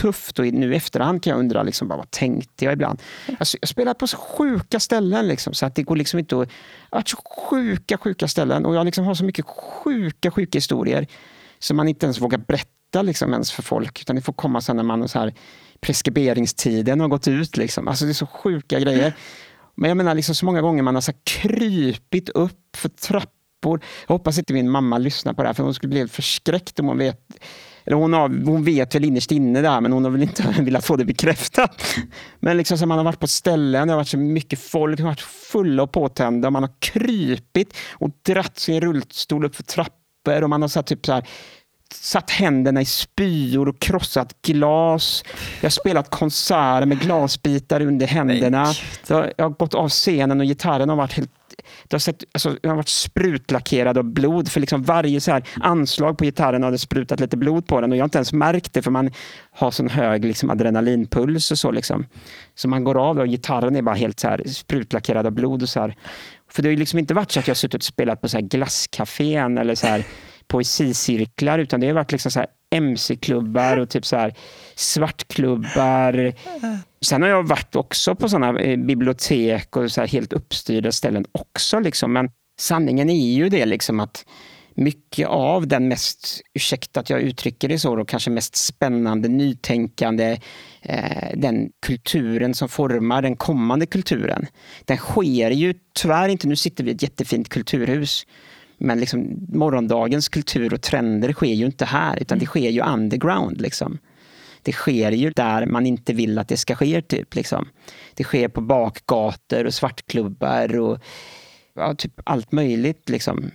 [0.00, 3.02] tufft och nu i efterhand kan jag undra liksom, bara, vad tänkte jag ibland?
[3.38, 6.48] Alltså, jag spelar på så sjuka ställen liksom, så att det går liksom inte att...
[6.90, 7.16] Jag har varit så
[7.50, 11.06] sjuka, sjuka ställen och jag liksom har så mycket sjuka, sjuka historier
[11.58, 14.00] som man inte ens vågar berätta liksom, ens för folk.
[14.00, 15.34] Utan det får komma sen när man så här,
[15.80, 17.56] preskriberingstiden har gått ut.
[17.56, 17.88] Liksom.
[17.88, 19.12] Alltså det är så sjuka grejer.
[19.74, 23.80] Men jag menar liksom så många gånger man har så krypit upp för trappor.
[24.06, 26.86] Jag hoppas inte min mamma lyssnar på det här för hon skulle bli förskräckt om
[26.86, 27.20] hon vet
[27.86, 30.84] eller hon, har, hon vet väl innerst inne där, men hon har väl inte velat
[30.84, 31.82] få det bekräftat.
[32.40, 35.02] Men liksom så man har varit på ställen, det har varit så mycket folk, det
[35.02, 36.50] har varit fulla och påtända.
[36.50, 41.06] Man har krypit och dratt sin rullstol upp för trappor och man har satt typ
[41.06, 41.28] så här
[41.94, 45.24] satt händerna i spyor och krossat glas.
[45.60, 48.66] Jag har spelat konserter med glasbitar under händerna.
[49.06, 51.30] Jag har gått av scenen och gitarren har varit helt
[51.88, 54.48] det har, sett, alltså, den har varit sprutlackerad av blod.
[54.48, 57.90] För liksom varje så här anslag på gitarren har det sprutat lite blod på den.
[57.90, 59.10] Och jag har inte ens märkt det för man
[59.50, 61.70] har sån hög liksom, adrenalinpuls och så.
[61.70, 62.06] Liksom.
[62.54, 65.62] Så man går av och gitarren är bara helt så här sprutlackerad av blod.
[65.62, 65.96] Och så här.
[66.50, 68.28] För det har ju liksom inte varit så att jag har suttit och spelat på
[68.28, 70.04] så här glasscafén eller så här
[70.48, 74.34] poesicirklar utan det har varit liksom så här mc-klubbar och typ så här
[74.74, 76.32] svartklubbar.
[77.04, 81.24] Sen har jag varit också på sådana eh, bibliotek och så här helt uppstyrda ställen
[81.32, 81.78] också.
[81.78, 82.12] Liksom.
[82.12, 84.24] Men sanningen är ju det liksom att
[84.74, 90.38] mycket av den mest, ursäkta att jag uttrycker det så, då, kanske mest spännande, nytänkande,
[90.82, 94.46] eh, den kulturen som formar den kommande kulturen.
[94.84, 98.26] Den sker ju tyvärr inte, nu sitter vi i ett jättefint kulturhus,
[98.84, 103.60] men liksom, morgondagens kultur och trender sker ju inte här, utan det sker ju underground.
[103.60, 103.98] Liksom.
[104.62, 107.02] Det sker ju där man inte vill att det ska ske.
[107.02, 107.68] Typ, liksom.
[108.14, 110.98] Det sker på bakgator och svartklubbar och
[111.74, 113.08] ja, typ allt möjligt.
[113.08, 113.50] Liksom.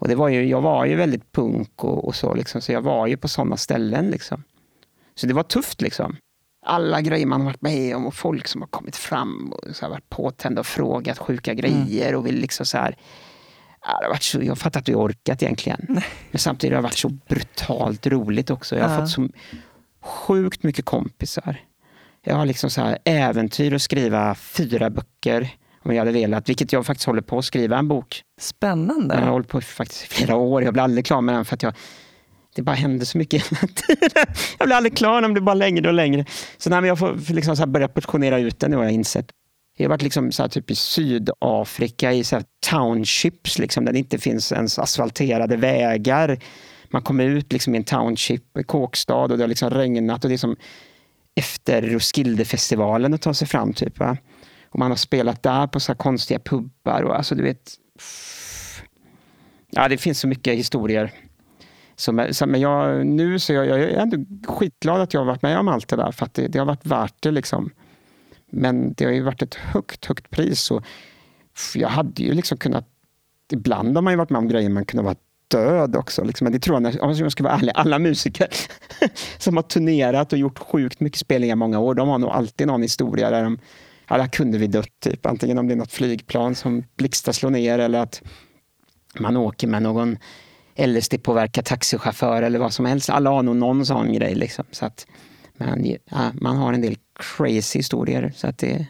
[0.00, 2.82] Och det var ju, jag var ju väldigt punk och, och så, liksom, så jag
[2.82, 4.10] var ju på sådana ställen.
[4.10, 4.42] Liksom.
[5.14, 5.82] Så det var tufft.
[5.82, 6.16] liksom.
[6.66, 9.84] Alla grejer man har varit med om och folk som har kommit fram och så
[9.84, 12.18] här, varit påtända och frågat sjuka grejer mm.
[12.18, 12.96] och vill liksom så här
[13.86, 15.86] Ja, det har varit så, jag fattar att du orkat egentligen.
[16.30, 18.76] Men samtidigt har det varit så brutalt roligt också.
[18.76, 19.00] Jag har ja.
[19.00, 19.28] fått så
[20.02, 21.56] sjukt mycket kompisar.
[22.22, 25.50] Jag har liksom så här äventyr att skriva fyra böcker
[25.82, 28.22] om jag hade velat, vilket jag faktiskt håller på att skriva en bok.
[28.40, 29.14] Spännande.
[29.14, 31.54] Jag har hållit på faktiskt i flera år, jag blir aldrig klar med den för
[31.54, 31.74] att jag
[32.54, 34.24] det bara händer så mycket hela tiden.
[34.58, 36.24] Jag blir aldrig klar, den blir bara längre och längre.
[36.58, 39.26] Så när jag får liksom så börja portionera ut den, nu har jag insett.
[39.76, 44.18] Jag har varit liksom så typ i Sydafrika i så townships liksom, där det inte
[44.18, 46.38] finns ens asfalterade vägar.
[46.90, 50.28] Man kommer ut liksom i en township, i Kåkstad och det har liksom regnat och
[50.28, 50.56] det är som
[51.34, 53.72] efter Roskildefestivalen att ta sig fram.
[53.72, 54.16] Typ, va?
[54.68, 57.02] Och man har spelat där på så konstiga pubbar.
[57.02, 57.72] Och, alltså, du vet,
[59.70, 61.12] ja, det finns så mycket historier.
[61.96, 64.16] Så, så, men jag, nu så jag, jag är ändå
[64.48, 66.66] skitglad att jag har varit med om allt det där, för att det, det har
[66.66, 67.30] varit värt det.
[67.30, 67.70] Liksom.
[68.54, 70.70] Men det har ju varit ett högt, högt pris.
[70.70, 70.84] Och
[71.74, 72.88] jag hade ju liksom kunnat...
[73.52, 75.16] Ibland har man ju varit med om grejer man kunde vara
[75.48, 76.24] död också.
[76.24, 76.44] Liksom.
[76.44, 78.48] Men det tror jag, om jag ska vara ärlig, alla musiker
[79.38, 82.66] som har turnerat och gjort sjukt mycket spelningar i många år, de har nog alltid
[82.66, 83.58] någon historia där de
[84.06, 85.00] alla kunde vi dött.
[85.00, 85.26] Typ.
[85.26, 88.22] Antingen om det är något flygplan som blixtar slår ner eller att
[89.18, 90.18] man åker med någon
[90.76, 93.10] LSD-påverkad taxichaufför eller vad som helst.
[93.10, 94.34] Alla har nog någon sån grej.
[94.34, 94.64] Liksom.
[94.70, 95.06] Så att,
[95.56, 98.32] men, ja, man har en del crazy historier.
[98.36, 98.86] Så att det,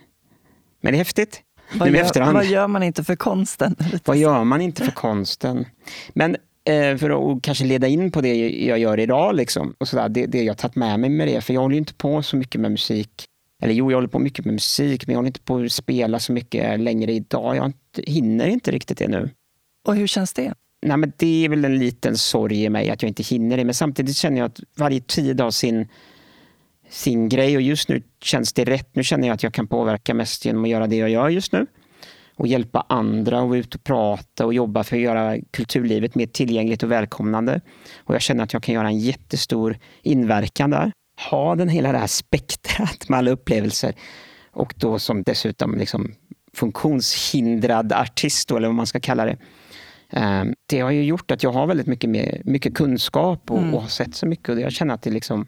[0.80, 1.42] men det är häftigt.
[1.74, 3.76] Vad gör, vad gör man inte för konsten?
[4.04, 5.66] Vad gör man inte för konsten?
[6.12, 9.96] Men eh, för att kanske leda in på det jag gör idag, liksom, och så
[9.96, 12.36] där, det, det jag tagit med mig med det, för jag håller inte på så
[12.36, 13.24] mycket med musik.
[13.62, 16.18] Eller jo, jag håller på mycket med musik, men jag håller inte på att spela
[16.18, 17.56] så mycket längre idag.
[17.56, 17.72] Jag
[18.06, 19.30] hinner inte riktigt det nu.
[19.86, 20.54] Och hur känns det?
[20.86, 23.64] Nej, men det är väl en liten sorg i mig att jag inte hinner det.
[23.64, 25.88] Men samtidigt känner jag att varje tid har sin,
[26.94, 28.88] sin grej och just nu känns det rätt.
[28.92, 31.52] Nu känner jag att jag kan påverka mest genom att göra det jag gör just
[31.52, 31.66] nu
[32.36, 36.26] och hjälpa andra och vara ute och prata och jobba för att göra kulturlivet mer
[36.26, 37.60] tillgängligt och välkomnande.
[37.98, 40.92] Och jag känner att jag kan göra en jättestor inverkan där.
[41.30, 43.94] Ha den hela det här spektrat med alla upplevelser
[44.52, 46.14] och då som dessutom liksom
[46.56, 49.36] funktionshindrad artist, eller vad man ska kalla det.
[50.10, 53.74] Ehm, det har ju gjort att jag har väldigt mycket, mer, mycket kunskap och, mm.
[53.74, 54.48] och har sett så mycket.
[54.48, 55.46] Och jag känner att det, liksom,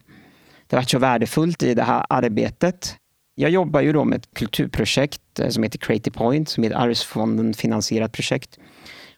[0.67, 2.95] det har varit så värdefullt i det här arbetet.
[3.35, 6.75] Jag jobbar ju då med ett kulturprojekt eh, som heter Creative Point, som är ett
[6.75, 8.59] Arvsfonden finansierat projekt.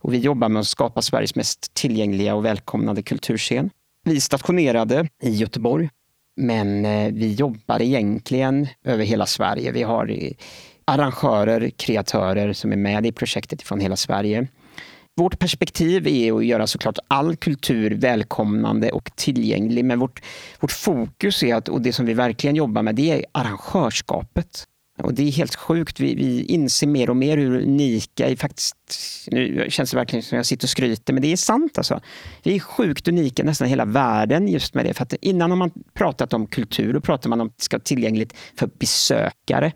[0.02, 3.70] Och vi jobbar med att skapa Sveriges mest tillgängliga och välkomnande kulturscen.
[4.06, 5.90] Vi är stationerade i Göteborg,
[6.38, 9.72] men eh, vi jobbar egentligen över hela Sverige.
[9.72, 10.32] Vi har eh,
[10.86, 14.48] arrangörer, kreatörer som är med i projektet från hela Sverige.
[15.20, 19.86] Vårt perspektiv är att göra såklart all kultur välkomnande och tillgänglig.
[19.86, 20.22] Men vårt,
[20.60, 24.68] vårt fokus är att, och det som vi verkligen jobbar med, det är arrangörskapet.
[24.98, 26.00] Och det är helt sjukt.
[26.00, 28.76] Vi, vi inser mer och mer hur unika är faktiskt...
[29.28, 31.78] Nu känns det verkligen som jag sitter och skryter, men det är sant.
[31.78, 32.00] Alltså.
[32.44, 34.94] Vi är sjukt unika nästan hela världen just med det.
[34.94, 37.78] För att innan har man pratat om kultur, och pratar man om att det ska
[37.78, 39.72] vara tillgängligt för besökare.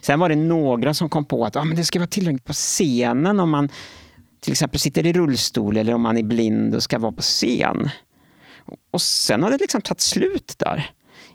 [0.00, 2.52] Sen var det några som kom på att ah, men det ska vara tillgängligt på
[2.52, 3.68] scenen om man
[4.40, 7.90] till exempel sitter i rullstol eller om man är blind och ska vara på scen.
[8.90, 10.90] Och sen har det liksom tagit slut där.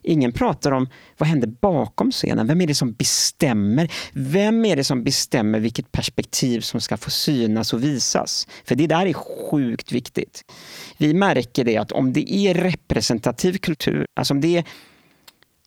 [0.08, 2.48] Ingen pratar om vad händer bakom scenen.
[2.48, 3.92] Vem är det som bestämmer?
[4.14, 8.48] Vem är det som bestämmer vilket perspektiv som ska få synas och visas?
[8.66, 10.44] För det där är sjukt viktigt.
[10.98, 14.64] Vi märker det att om det är representativ kultur, alltså om det är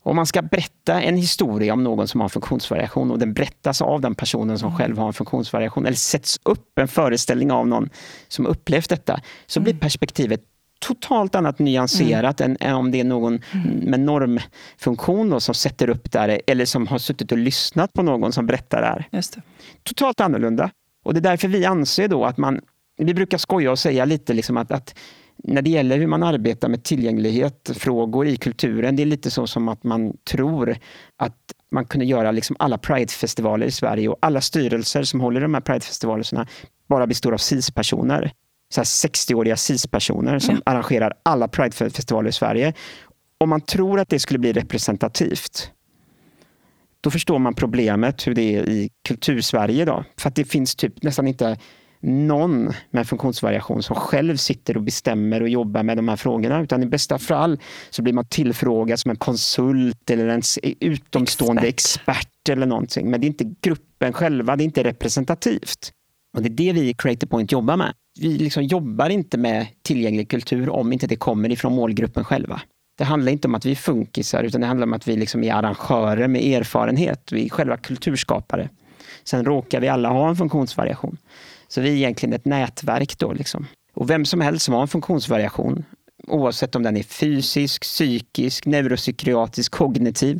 [0.03, 3.81] om man ska berätta en historia om någon som har en funktionsvariation och den berättas
[3.81, 7.89] av den personen som själv har en funktionsvariation eller sätts upp en föreställning av någon
[8.27, 9.79] som upplevt detta så blir mm.
[9.79, 10.41] perspektivet
[10.79, 12.57] totalt annat nyanserat mm.
[12.59, 13.77] än, om det är någon mm.
[13.77, 18.31] med normfunktion då, som sätter upp det eller som har suttit och lyssnat på någon
[18.31, 19.07] som berättar det här.
[19.11, 19.41] Just det.
[19.83, 20.71] Totalt annorlunda.
[21.03, 22.61] Och det är därför vi anser då att man,
[22.97, 24.95] vi brukar skoja och säga lite liksom att, att
[25.43, 29.47] när det gäller hur man arbetar med tillgänglighet, frågor i kulturen, det är lite så
[29.47, 30.77] som att man tror
[31.17, 31.35] att
[31.71, 35.61] man kunde göra liksom alla Pride-festivaler i Sverige och alla styrelser som håller de här
[35.61, 36.47] Pride-festivalerna
[36.87, 38.31] bara består av CIS-personer.
[38.73, 40.61] 60-åriga CIS-personer som ja.
[40.65, 42.73] arrangerar alla Pride-festivaler i Sverige.
[43.37, 45.71] Om man tror att det skulle bli representativt,
[47.01, 50.03] då förstår man problemet hur det är i kultursverige idag.
[50.17, 51.57] För att det finns typ nästan inte
[52.01, 56.61] någon med funktionsvariation som själv sitter och bestämmer och jobbar med de här frågorna.
[56.61, 60.41] Utan i bästa fall så blir man tillfrågad som en konsult eller en
[60.79, 62.27] utomstående expert.
[62.39, 63.09] expert eller någonting.
[63.09, 65.91] Men det är inte gruppen själva, det är inte representativt.
[66.35, 67.93] Och det är det vi i Creative Point jobbar med.
[68.19, 72.61] Vi liksom jobbar inte med tillgänglig kultur om inte det kommer ifrån målgruppen själva.
[72.97, 75.43] Det handlar inte om att vi är funkisar utan det handlar om att vi liksom
[75.43, 77.31] är arrangörer med erfarenhet.
[77.31, 78.69] Vi är själva kulturskapare.
[79.23, 81.17] Sen råkar vi alla ha en funktionsvariation.
[81.69, 83.33] Så vi är egentligen ett nätverk då.
[83.33, 83.67] Liksom.
[83.93, 85.85] Och vem som helst som har en funktionsvariation,
[86.27, 90.39] oavsett om den är fysisk, psykisk, neuropsykiatrisk, kognitiv,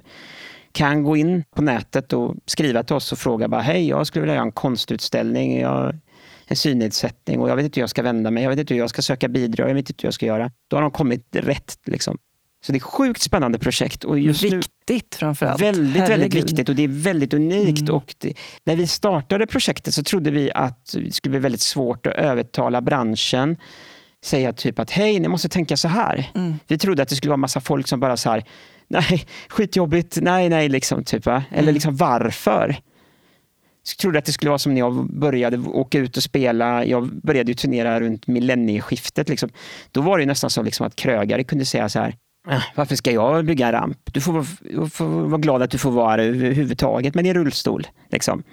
[0.72, 4.22] kan gå in på nätet och skriva till oss och fråga bara hej, jag skulle
[4.22, 5.60] vilja göra en konstutställning.
[5.60, 5.96] Jag
[6.50, 8.82] en synnedsättning och jag vet inte hur jag ska vända mig, jag vet inte hur
[8.82, 10.52] jag ska söka bidrag, jag vet inte hur jag ska göra.
[10.68, 11.80] Då har de kommit rätt.
[11.86, 12.18] Liksom.
[12.62, 14.03] Så det är ett sjukt spännande projekt.
[14.03, 15.62] Och just viktigt framförallt.
[15.62, 16.20] Väldigt, Herregud.
[16.20, 17.82] väldigt viktigt och det är väldigt unikt.
[17.82, 17.95] Mm.
[17.95, 18.34] Och det,
[18.64, 22.82] när vi startade projektet så trodde vi att det skulle bli väldigt svårt att övertala
[22.82, 23.57] branschen
[24.24, 26.32] säga typ att hej, ni måste tänka så här.
[26.36, 26.60] Mm.
[26.68, 28.43] Vi trodde att det skulle vara massa folk som bara så här,
[28.88, 31.43] nej, skitjobbigt, nej, nej, liksom, typ, va?
[31.49, 31.74] eller mm.
[31.74, 32.76] liksom varför?
[33.89, 36.86] Jag trodde att det skulle vara som när jag började åka ut och spela.
[36.86, 39.30] Jag började ju turnera runt millennieskiftet.
[39.30, 39.49] Liksom.
[39.91, 42.16] Då var det nästan så liksom att krögare kunde säga så här,
[42.76, 43.98] varför ska jag bygga en ramp?
[44.14, 44.44] Du får,
[44.90, 47.88] får vara glad att du får vara överhuvudtaget med din rullstol.
[48.10, 48.44] Liksom.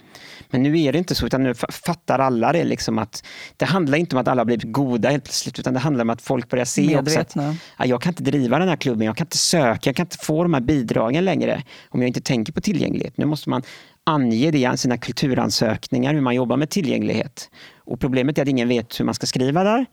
[0.50, 2.64] Men nu är det inte så, utan nu fattar alla det.
[2.64, 3.24] Liksom att
[3.56, 6.22] det handlar inte om att alla blivit goda helt plötsligt, utan det handlar om att
[6.22, 7.48] folk börjar se Medvetna.
[7.50, 10.06] också att jag kan inte driva den här klubben, jag kan inte söka, jag kan
[10.06, 13.16] inte få de här bidragen längre om jag inte tänker på tillgänglighet.
[13.16, 13.62] Nu måste man
[14.04, 17.50] ange det i sina kulturansökningar, hur man jobbar med tillgänglighet.
[17.76, 19.86] Och problemet är att ingen vet hur man ska skriva där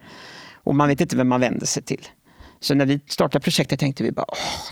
[0.53, 2.07] och man vet inte vem man vänder sig till.
[2.63, 4.25] Så när vi startade projektet tänkte vi bara,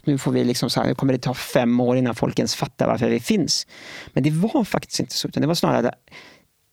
[0.03, 2.87] nu får vi liksom så här, kommer det ta fem år innan folk ens fattar
[2.87, 3.67] varför vi finns.
[4.13, 5.91] Men det var faktiskt inte så, utan det var snarare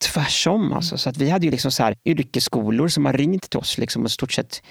[0.04, 0.72] tvärsom.
[0.72, 0.98] Alltså.
[0.98, 4.04] Så att vi hade ju liksom så här, yrkesskolor som har ringt till oss liksom,
[4.04, 4.62] och stort sett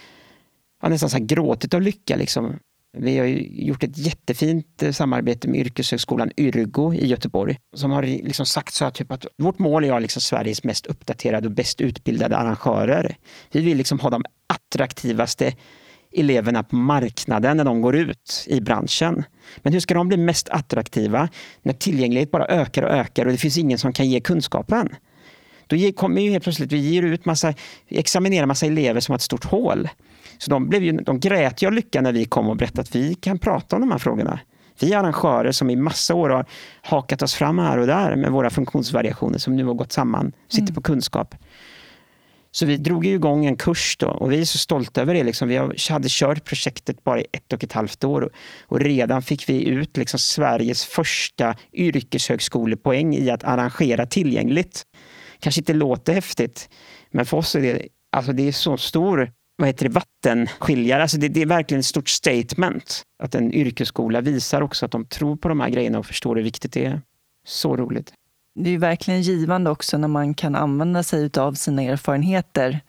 [0.82, 2.16] ja, nästan så här gråtit av lycka.
[2.16, 2.60] Liksom.
[2.98, 8.46] Vi har gjort ett jättefint eh, samarbete med yrkeshögskolan Yrgo i Göteborg som har liksom
[8.46, 11.82] sagt så här, typ att vårt mål är att liksom Sveriges mest uppdaterade och bäst
[11.82, 13.18] utbildade arrangörer.
[13.52, 15.54] Vi vill liksom ha de attraktivaste
[16.14, 19.24] eleverna på marknaden när de går ut i branschen.
[19.58, 21.30] Men hur ska de bli mest attraktiva
[21.62, 24.90] när tillgänglighet bara ökar och ökar och det finns ingen som kan ge kunskapen?
[25.68, 27.54] Då kommer ju helt plötsligt, vi ger ut massa,
[27.88, 29.90] examinerar massa elever som har ett stort hål.
[30.38, 32.96] Så de, blev ju, de grät ju av lycka när vi kom och berättade att
[32.96, 34.40] vi kan prata om de här frågorna.
[34.80, 36.46] Vi arrangörer som i massa år har
[36.82, 40.64] hakat oss fram här och där med våra funktionsvariationer som nu har gått samman, sitter
[40.64, 40.76] mm.
[40.76, 41.36] på kunskap.
[42.58, 45.24] Så vi drog igång en kurs då och vi är så stolta över det.
[45.24, 45.48] Liksom.
[45.48, 45.58] Vi
[45.90, 48.30] hade kört projektet bara i ett och ett halvt år
[48.62, 54.84] och redan fick vi ut liksom Sveriges första yrkeshögskolepoäng i att arrangera tillgängligt.
[55.40, 56.70] Kanske inte låter häftigt,
[57.12, 61.02] men för oss är det, alltså det är så stor vad heter det, vattenskiljare.
[61.02, 63.04] Alltså det, det, är verkligen ett stort statement.
[63.24, 66.44] Att en yrkesskola visar också att de tror på de här grejerna och förstår hur
[66.44, 67.02] viktigt det är.
[67.46, 68.14] Så roligt
[68.58, 72.80] det är verkligen givande också när man kan använda sig av sina erfarenheter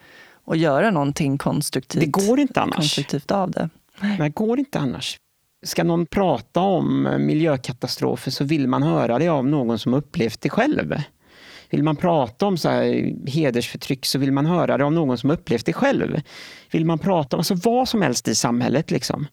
[0.45, 2.77] och göra någonting konstruktivt, det går inte annars.
[2.77, 3.69] konstruktivt av det.
[4.19, 5.19] Det går inte annars.
[5.67, 10.51] Ska någon prata om miljökatastrofer så vill man höra det av någon som upplevt det
[10.51, 10.95] själv.
[11.71, 15.31] Vill man prata om så här hedersförtryck så vill man höra det av någon som
[15.31, 16.21] upplevt det själv.
[16.71, 18.91] Vill man prata om alltså vad som helst i samhället.
[18.91, 19.27] Liksom.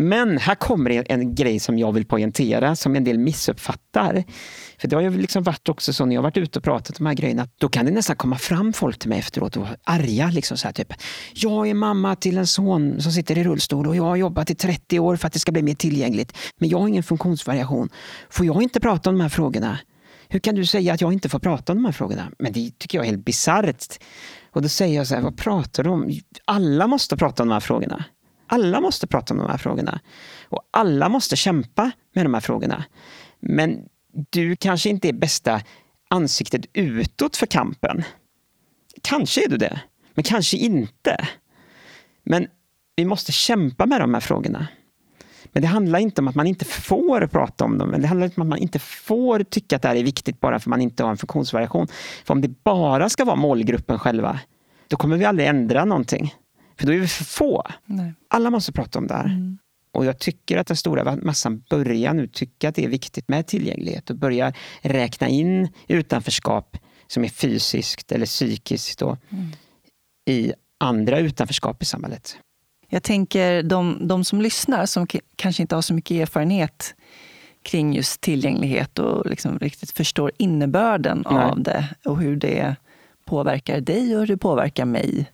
[0.00, 4.24] Men här kommer en grej som jag vill poängtera, som en del missuppfattar.
[4.80, 7.04] För det har ju liksom varit också så när jag varit ute och pratat om
[7.04, 9.76] de här grejerna, då kan det nästan komma fram folk till mig efteråt och vara
[9.84, 10.30] arga.
[10.30, 10.92] Liksom så här, typ,
[11.34, 14.54] jag är mamma till en son som sitter i rullstol och jag har jobbat i
[14.54, 16.36] 30 år för att det ska bli mer tillgängligt.
[16.58, 17.88] Men jag har ingen funktionsvariation.
[18.30, 19.78] Får jag inte prata om de här frågorna?
[20.28, 22.30] Hur kan du säga att jag inte får prata om de här frågorna?
[22.38, 23.98] Men det tycker jag är helt bisarrt.
[24.52, 26.10] Och då säger jag så här, vad pratar du om?
[26.44, 28.04] Alla måste prata om de här frågorna.
[28.48, 30.00] Alla måste prata om de här frågorna.
[30.48, 32.84] Och alla måste kämpa med de här frågorna.
[33.40, 33.88] Men
[34.30, 35.60] du kanske inte är bästa
[36.10, 38.04] ansiktet utåt för kampen.
[39.02, 39.80] Kanske är du det,
[40.14, 41.28] men kanske inte.
[42.22, 42.46] Men
[42.96, 44.66] vi måste kämpa med de här frågorna.
[45.52, 47.88] Men det handlar inte om att man inte får prata om dem.
[47.88, 50.40] Men det handlar inte om att man inte får tycka att det här är viktigt
[50.40, 51.88] bara för att man inte har en funktionsvariation.
[52.24, 54.40] För om det bara ska vara målgruppen själva,
[54.88, 56.34] då kommer vi aldrig ändra någonting.
[56.78, 57.66] För då är vi för få.
[57.84, 58.14] Nej.
[58.28, 59.24] Alla måste prata om det här.
[59.24, 59.58] Mm.
[59.92, 63.46] Och jag tycker att den stora massan börjar nu tycka att det är viktigt med
[63.46, 66.76] tillgänglighet och börjar räkna in utanförskap
[67.06, 69.46] som är fysiskt eller psykiskt då, mm.
[70.26, 72.38] i andra utanförskap i samhället.
[72.88, 75.06] Jag tänker de, de som lyssnar som
[75.36, 76.94] kanske inte har så mycket erfarenhet
[77.62, 81.44] kring just tillgänglighet och liksom riktigt förstår innebörden Nej.
[81.44, 82.76] av det och hur det
[83.24, 85.26] påverkar dig och hur det påverkar mig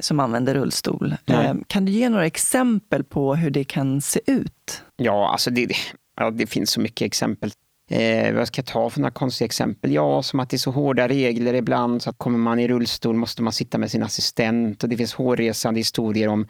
[0.00, 1.16] som använder rullstol.
[1.26, 1.64] Mm.
[1.66, 4.82] Kan du ge några exempel på hur det kan se ut?
[4.96, 5.68] Ja, alltså det,
[6.16, 7.50] ja, det finns så mycket exempel.
[7.90, 9.92] Eh, vad ska jag ta för några konstiga exempel?
[9.92, 13.16] Ja, som att det är så hårda regler ibland så att kommer man i rullstol
[13.16, 16.46] måste man sitta med sin assistent och det finns hårresande historier om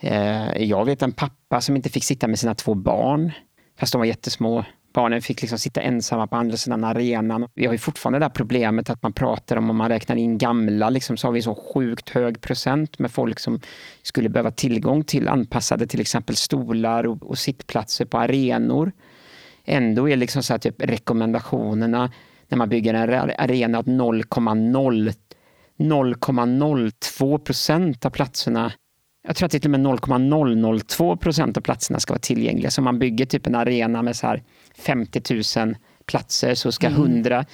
[0.00, 3.32] eh, jag vet en pappa som inte fick sitta med sina två barn
[3.78, 7.48] fast de var jättesmå barnen fick liksom sitta ensamma på andra sidan arenan.
[7.54, 10.38] Vi har ju fortfarande det här problemet att man pratar om, om man räknar in
[10.38, 13.60] gamla, liksom, så har vi så sjukt hög procent med folk som
[14.02, 18.92] skulle behöva tillgång till anpassade till exempel stolar och, och sittplatser på arenor.
[19.64, 22.12] Ändå är liksom så här, typ rekommendationerna
[22.48, 25.12] när man bygger en arena att 0,0
[25.78, 28.72] 0,02 procent av platserna
[29.22, 32.70] jag tror att det är till och med 0,002 procent av platserna ska vara tillgängliga.
[32.70, 34.42] Så om man bygger typ en arena med så här
[34.78, 37.46] 50 000 platser så ska 100 mm.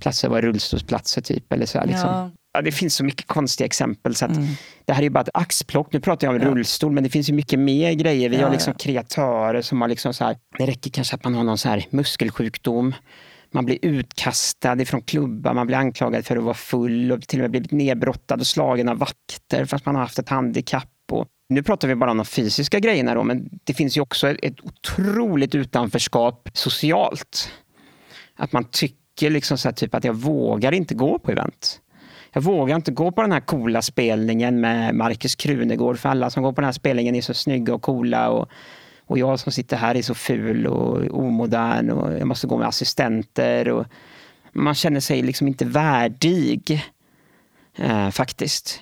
[0.00, 1.22] platser vara rullstolsplatser.
[1.22, 2.08] Typ, eller så här, liksom.
[2.08, 2.30] ja.
[2.54, 4.14] Ja, det finns så mycket konstiga exempel.
[4.14, 4.46] Så mm.
[4.84, 5.92] Det här är bara ett axplock.
[5.92, 6.48] Nu pratar jag om ja.
[6.48, 8.28] rullstol, men det finns ju mycket mer grejer.
[8.28, 11.34] Vi ja, har liksom kreatörer som har liksom så här, det räcker kanske att man
[11.34, 12.94] har någon så här muskelsjukdom.
[13.50, 17.42] Man blir utkastad ifrån klubbar, man blir anklagad för att vara full och till och
[17.42, 21.26] med blivit nedbrottad och slagen av vakter fast man har haft ett handikapp på.
[21.48, 24.60] nu pratar vi bara om de fysiska grejerna då, men det finns ju också ett
[24.62, 27.52] otroligt utanförskap socialt.
[28.36, 31.80] Att man tycker liksom så typ att jag vågar inte gå på event.
[32.32, 36.42] Jag vågar inte gå på den här coola spelningen med Markus Krunegård för alla som
[36.42, 38.30] går på den här spelningen är så snygga och coola.
[38.30, 38.48] Och,
[39.06, 42.68] och jag som sitter här är så ful och omodern och jag måste gå med
[42.68, 43.68] assistenter.
[43.68, 43.86] Och
[44.52, 46.82] man känner sig liksom inte värdig
[47.76, 48.80] eh, faktiskt.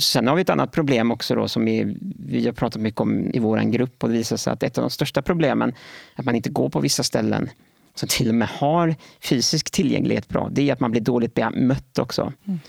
[0.00, 3.30] Sen har vi ett annat problem också då som vi, vi har pratat mycket om
[3.34, 5.74] i vår grupp och det visar sig att ett av de största problemen
[6.14, 7.50] att man inte går på vissa ställen
[7.94, 11.98] som till och med har fysisk tillgänglighet bra, det är att man blir dåligt bemött
[11.98, 12.32] också.
[12.46, 12.60] Mm.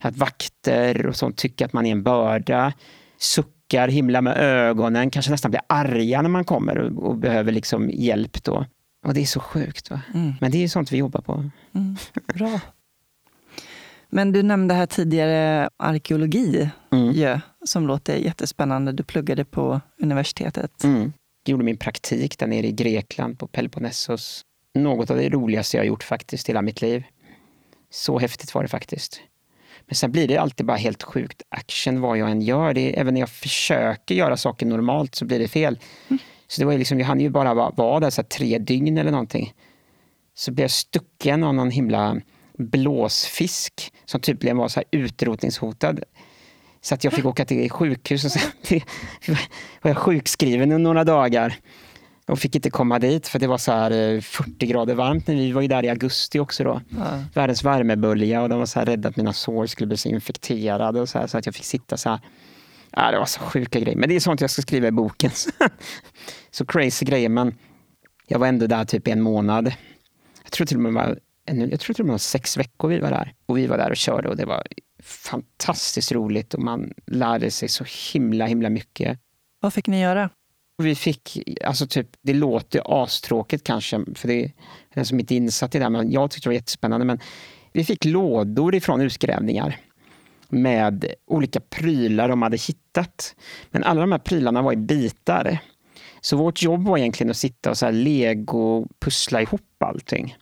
[0.00, 2.72] Att vakter och sånt tycker att man är en börda,
[3.18, 7.90] suckar, himlar med ögonen, kanske nästan blir arga när man kommer och, och behöver liksom
[7.90, 8.66] hjälp då.
[9.06, 9.90] Och det är så sjukt.
[9.90, 10.00] Va?
[10.14, 10.32] Mm.
[10.40, 11.50] Men det är sånt vi jobbar på.
[11.74, 11.96] Mm.
[12.34, 12.60] Bra.
[14.10, 17.12] Men du nämnde här tidigare arkeologi, mm.
[17.12, 18.92] ja, som låter jättespännande.
[18.92, 20.84] Du pluggade på universitetet.
[20.84, 21.12] Mm.
[21.44, 24.42] Jag gjorde min praktik där nere i Grekland på Peloponnesos.
[24.74, 27.04] Något av det roligaste jag gjort faktiskt hela mitt liv.
[27.90, 29.20] Så häftigt var det faktiskt.
[29.86, 32.74] Men sen blir det alltid bara helt sjukt action vad jag än gör.
[32.74, 35.78] Det är, även när jag försöker göra saker normalt så blir det fel.
[36.08, 36.18] Mm.
[36.46, 39.54] Så det var liksom, jag hann ju bara vara där så tre dygn eller någonting.
[40.34, 42.20] Så blev jag stucken av någon himla
[42.60, 46.00] blåsfisk som tydligen var så här utrotningshotad.
[46.80, 48.38] Så att jag fick åka till sjukhus och så
[49.82, 51.54] var jag sjukskriven i några dagar.
[52.26, 55.28] Och fick inte komma dit för det var så här 40 eh, grader varmt.
[55.28, 56.80] Vi var ju där i augusti också då.
[56.88, 57.24] Ja.
[57.34, 61.00] Världens värmebölja och de var så här rädda att mina sår skulle bli så infekterade
[61.00, 62.20] och så, här, så att jag fick sitta så här.
[62.90, 63.98] Ja, det var så sjuka grejer.
[63.98, 65.30] Men det är sånt jag ska skriva i boken.
[66.50, 67.28] så crazy grejer.
[67.28, 67.54] Men
[68.26, 69.72] jag var ändå där typ en månad.
[70.42, 71.18] Jag tror till och med var
[71.58, 73.34] jag tror det var sex veckor vi var där.
[73.46, 74.66] Och vi var där och körde och det var
[75.02, 79.18] fantastiskt roligt och man lärde sig så himla, himla mycket.
[79.60, 80.30] Vad fick ni göra?
[80.78, 84.52] Vi fick, alltså typ, det låter astråkigt kanske, för det är
[84.94, 87.06] den som inte är insatt i det här, men jag tyckte det var jättespännande.
[87.06, 87.18] Men
[87.72, 89.76] vi fick lådor ifrån utgrävningar
[90.48, 93.36] med olika prylar de hade hittat.
[93.70, 95.58] Men alla de här prylarna var i bitar.
[96.20, 100.36] Så vårt jobb var egentligen att sitta och så här lego pussla ihop allting.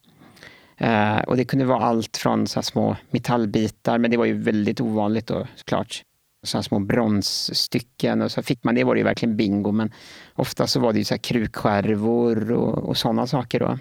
[0.79, 4.81] Eh, och det kunde vara allt från så små metallbitar, men det var ju väldigt
[4.81, 6.03] ovanligt då såklart.
[6.43, 9.73] Så små bronsstycken och så fick man det var det ju verkligen bingo.
[9.73, 9.93] Men
[10.35, 13.61] ofta så var det ju så här krukskärvor och, och sådana saker.
[13.61, 13.79] Då.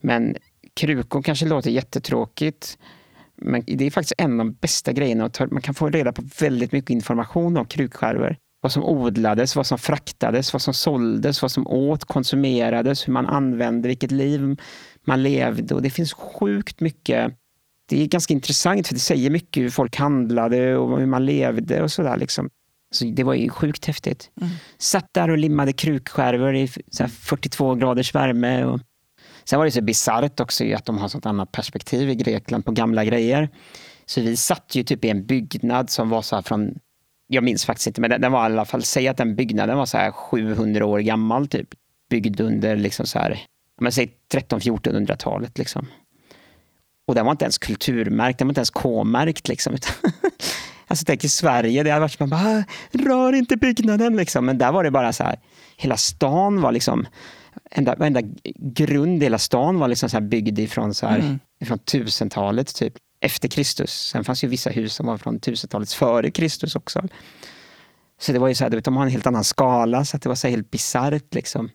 [0.00, 0.36] Men
[0.74, 2.78] krukor kanske låter jättetråkigt.
[3.36, 5.30] Men det är faktiskt en av de bästa grejerna.
[5.50, 8.36] Man kan få reda på väldigt mycket information om krukskärvor.
[8.60, 13.26] Vad som odlades, vad som fraktades, vad som såldes, vad som åt, konsumerades, hur man
[13.26, 14.56] använde, vilket liv
[15.04, 15.74] man levde.
[15.74, 17.34] Och det finns sjukt mycket.
[17.88, 21.82] Det är ganska intressant för det säger mycket hur folk handlade och hur man levde
[21.82, 22.16] och sådär.
[22.16, 22.50] Liksom.
[22.90, 24.30] Så det var ju sjukt häftigt.
[24.40, 24.52] Mm.
[24.78, 26.68] Satt där och limmade krukskärvor i
[27.20, 28.64] 42 graders värme.
[28.64, 28.80] Och...
[29.44, 32.72] Sen var det så bisarrt också att de har sånt annat perspektiv i Grekland på
[32.72, 33.48] gamla grejer.
[34.06, 36.78] Så vi satt ju typ i en byggnad som var så från,
[37.26, 39.86] jag minns faktiskt inte, men den var i alla fall, säg att den byggnaden var
[39.86, 41.68] så här 700 år gammal typ.
[42.10, 43.40] Byggd under liksom så här
[43.82, 45.58] men säg 13-1400-talet.
[45.58, 45.86] Liksom.
[47.06, 49.48] Och den var inte ens kulturmärkt, den var inte ens K-märkt.
[49.48, 49.76] Liksom.
[50.86, 54.16] alltså tänk i Sverige, det hade varit som bara, rör inte byggnaden.
[54.16, 54.46] Liksom.
[54.46, 55.38] Men där var det bara så här,
[55.76, 57.06] hela stan var liksom,
[57.70, 58.20] enda, varenda
[58.56, 61.38] grund i hela stan var liksom så här byggd ifrån, så här, mm.
[61.60, 62.94] ifrån tusentalet typ.
[63.20, 63.90] Efter Kristus.
[63.90, 67.08] Sen fanns ju vissa hus som var från tusentalet före Kristus också.
[68.20, 70.36] Så det var ju så här, de har en helt annan skala, så det var
[70.36, 71.70] så helt bisarrt liksom.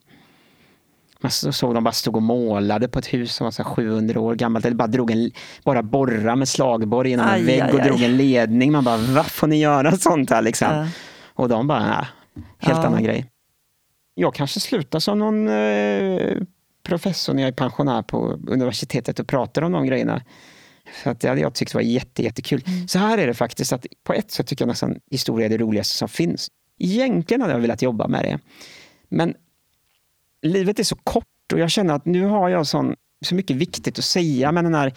[1.20, 4.36] Man såg dem bara stod och målade på ett hus som var så 700 år
[4.36, 4.65] gammalt.
[4.65, 5.32] Eller bara, drog en,
[5.63, 8.72] bara borra med slagborr genom en vägg och aj, drog en ledning.
[8.72, 10.68] Man bara, vad får ni göra sånt här liksom?
[10.68, 10.88] Ja.
[11.34, 12.05] Och de bara, nej,
[12.59, 12.86] helt ja.
[12.86, 13.26] annan grej.
[14.15, 16.38] Jag kanske slutar som någon eh,
[16.84, 20.22] professor när jag är pensionär på universitetet och pratar om de grejerna.
[20.93, 22.63] För att det hade jag tyckt var jätte, jättekul.
[22.68, 22.88] Mm.
[22.88, 25.57] Så här är det faktiskt, att på ett sätt tycker jag nästan historia är det
[25.57, 26.47] roligaste som finns.
[26.80, 28.39] Egentligen hade jag velat jobba med det.
[29.09, 29.34] Men
[30.48, 32.95] livet är så kort och jag känner att nu har jag sån,
[33.26, 34.93] så mycket viktigt att säga med den här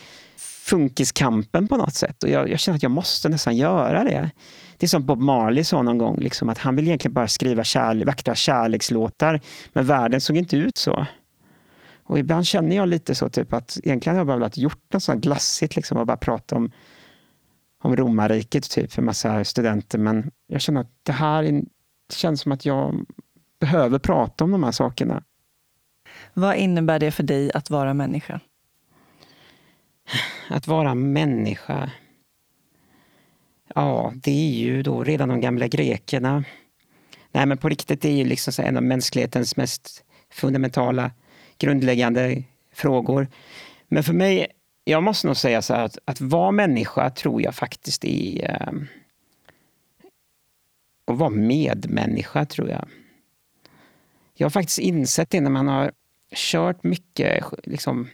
[0.70, 2.22] funkiskampen på något sätt.
[2.22, 4.30] Och jag, jag, känner att jag måste nästan göra det.
[4.76, 7.64] Det är som Bob Marley sa någon gång, liksom, att han vill egentligen bara skriva
[7.64, 9.40] kärle vackra kärlekslåtar,
[9.72, 11.06] men världen såg inte ut så.
[12.04, 15.02] Och ibland känner jag lite så typ att egentligen har jag bara velat gjort något
[15.02, 16.72] sånt glassigt liksom, och bara prata om,
[17.82, 19.98] om romarriket typ, för massa studenter.
[19.98, 21.52] Men jag känner att det här är,
[22.08, 23.06] det känns som att jag
[23.60, 25.22] behöver prata om de här sakerna.
[26.34, 28.40] Vad innebär det för dig att vara människa?
[30.48, 31.90] Att vara människa?
[33.74, 36.44] Ja, det är ju då redan de gamla grekerna.
[37.32, 41.10] Nej, men på riktigt, det är ju liksom en av mänsklighetens mest fundamentala,
[41.58, 43.28] grundläggande frågor.
[43.88, 44.46] Men för mig,
[44.84, 48.72] jag måste nog säga så här att, att vara människa tror jag faktiskt är eh,
[51.04, 52.88] att vara medmänniska, tror jag.
[54.34, 55.92] Jag har faktiskt insett det när man har
[56.34, 58.08] kört mycket liksom,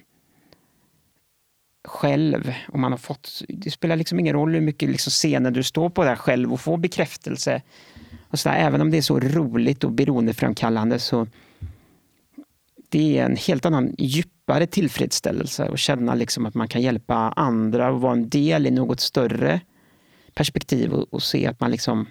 [1.85, 2.55] själv.
[2.69, 5.91] Och man har fått, det spelar liksom ingen roll hur mycket liksom scener du står
[5.91, 7.63] på där själv och får bekräftelse.
[8.29, 11.27] Och så där, även om det är så roligt och beroendeframkallande så
[12.89, 17.91] det är en helt annan djupare tillfredsställelse att känna liksom att man kan hjälpa andra
[17.91, 19.61] och vara en del i något större
[20.35, 22.07] perspektiv och, och se att man liksom...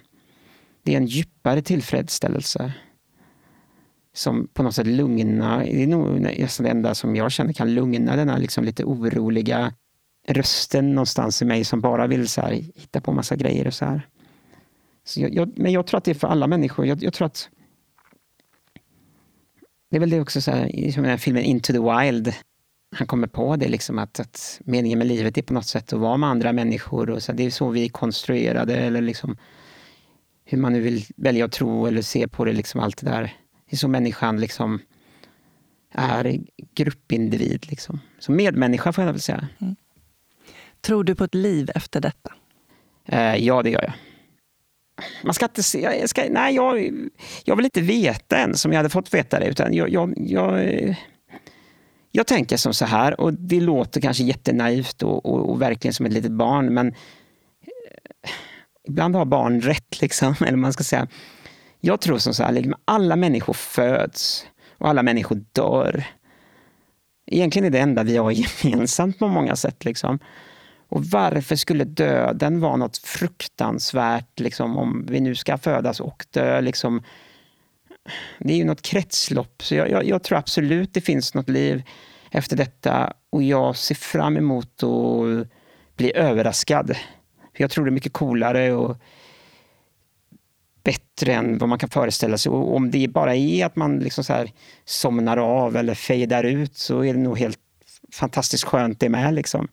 [0.82, 2.72] Det är en djupare tillfredsställelse
[4.16, 7.74] som på något sätt lugna, det är nog nästan det enda som jag känner kan
[7.74, 9.74] lugna den här liksom lite oroliga
[10.28, 13.84] rösten någonstans i mig som bara vill så här, hitta på massa grejer och så
[13.84, 14.08] här.
[15.04, 16.86] Så jag, jag, men jag tror att det är för alla människor.
[16.86, 17.48] Jag, jag, tror att
[19.90, 22.34] det är väl det också så här, som den här filmen Into the Wild.
[22.96, 26.00] Han kommer på det liksom att, att meningen med livet är på något sätt att
[26.00, 29.36] vara med andra människor och så det är så vi är konstruerade eller liksom
[30.44, 33.36] hur man nu vill välja att tro eller se på det liksom allt det där
[33.70, 34.80] är så människan liksom
[35.92, 36.40] är
[36.74, 37.66] gruppindivid.
[37.70, 38.00] Liksom.
[38.18, 39.48] Som medmänniska får jag väl säga.
[39.58, 39.76] Mm.
[40.80, 42.32] Tror du på ett liv efter detta?
[43.04, 43.92] Eh, ja, det gör jag.
[45.24, 46.92] Man ska inte se, jag, ska, nej, jag,
[47.44, 49.46] jag vill inte veta än som jag hade fått veta det.
[49.46, 50.96] Utan jag, jag, jag,
[52.10, 56.06] jag tänker som så här, och det låter kanske jättenaivt och, och, och verkligen som
[56.06, 58.30] ett litet barn, men eh,
[58.88, 60.00] ibland har barn rätt.
[60.00, 61.08] Liksom, eller man ska säga.
[61.80, 64.46] Jag tror som så här, liksom, alla människor föds
[64.78, 66.04] och alla människor dör.
[67.26, 68.30] Egentligen är det enda vi har
[68.64, 69.84] gemensamt på många sätt.
[69.84, 70.18] Liksom.
[70.88, 76.60] Och varför skulle döden vara något fruktansvärt, liksom, om vi nu ska födas och dö?
[76.60, 77.02] Liksom.
[78.38, 81.82] Det är ju något kretslopp, så jag, jag, jag, tror absolut det finns något liv
[82.30, 85.48] efter detta och jag ser fram emot att
[85.96, 86.96] bli överraskad.
[87.56, 88.96] Jag tror det är mycket coolare och
[90.86, 92.50] bättre än vad man kan föreställa sig.
[92.50, 94.52] Och om det bara är att man liksom så här
[94.84, 97.58] somnar av eller fejdar ut så är det nog helt
[98.12, 99.34] fantastiskt skönt det med.
[99.34, 99.68] Liksom.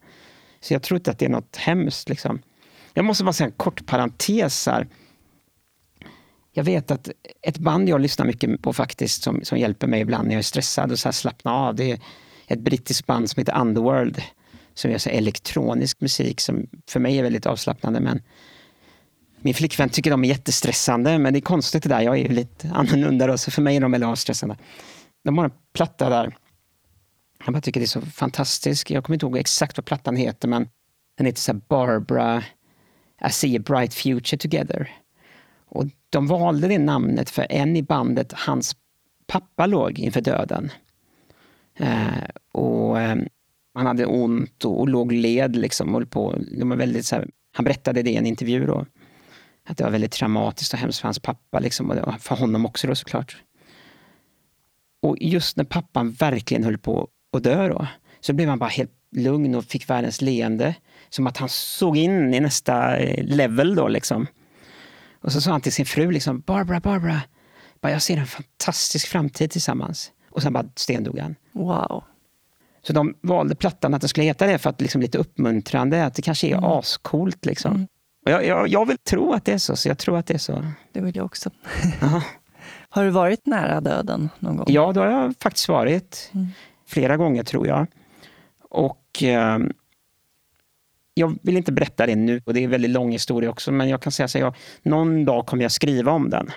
[0.62, 2.10] Så jag tror inte att det är något hemskt.
[2.10, 2.42] Liksom.
[2.94, 4.88] Jag måste bara säga en kort parentes här.
[6.52, 7.10] Jag vet att
[7.42, 10.44] ett band jag lyssnar mycket på faktiskt som, som hjälper mig ibland när jag är
[10.44, 11.76] stressad och så här slappna av.
[11.76, 12.00] Det är
[12.48, 14.22] ett brittiskt band som heter Underworld
[14.74, 18.00] som gör så elektronisk musik som för mig är väldigt avslappnande.
[18.00, 18.22] Men
[19.44, 22.02] min flickvän tycker de är jättestressande, men det är konstigt det där.
[22.02, 24.58] Jag är ju lite annorlunda då, så för mig är de väldigt avstressande.
[25.24, 26.38] De har en platta där.
[27.46, 28.90] Jag bara tycker det är så fantastiskt.
[28.90, 30.68] Jag kommer inte ihåg exakt vad plattan heter, men
[31.18, 32.44] den heter så Barbara
[33.28, 34.92] I see a bright future together.
[35.66, 38.76] Och de valde det namnet för en i bandet, hans
[39.28, 40.72] pappa låg inför döden.
[41.78, 43.16] Eh, och eh,
[43.74, 45.96] han hade ont och, och låg led liksom.
[45.96, 48.66] Och på, de var väldigt, så här, han berättade det i en intervju.
[48.66, 48.86] Då
[49.66, 52.88] att det var väldigt traumatiskt och hemskt för hans pappa liksom, och för honom också
[52.88, 53.38] då såklart.
[55.02, 57.08] Och just när pappan verkligen höll på
[57.38, 57.88] att dö då,
[58.20, 60.76] så blev han bara helt lugn och fick världens leende.
[61.10, 64.28] Som att han såg in i nästa eh, level då liksom.
[65.22, 67.22] Och så sa han till sin fru liksom, Barbara, Barbara,
[67.82, 70.12] bara, jag ser en fantastisk framtid tillsammans.
[70.30, 71.36] Och sen bara stendog han.
[71.52, 72.04] Wow.
[72.82, 76.16] Så de valde plattan att den skulle heta det för att liksom lite uppmuntrande, att
[76.16, 76.64] det kanske är mm.
[76.64, 77.46] ascoolt.
[77.46, 77.76] Liksom.
[77.76, 77.88] Mm.
[78.24, 80.38] Jag, jag, jag, vill tro att det är så, så jag tror att det är
[80.38, 80.66] så.
[80.92, 81.50] Det vill jag också.
[82.90, 84.66] har du varit nära döden någon gång?
[84.70, 86.32] Ja, det har jag faktiskt varit.
[86.34, 86.48] Mm.
[86.88, 87.88] Flera gånger tror jag.
[88.70, 89.60] Och eh,
[91.14, 93.90] jag vill inte berätta det nu, och det är en väldigt lång historia också, men
[93.90, 94.54] jag kan säga så här,
[94.84, 96.52] någon dag kommer jag skriva om den.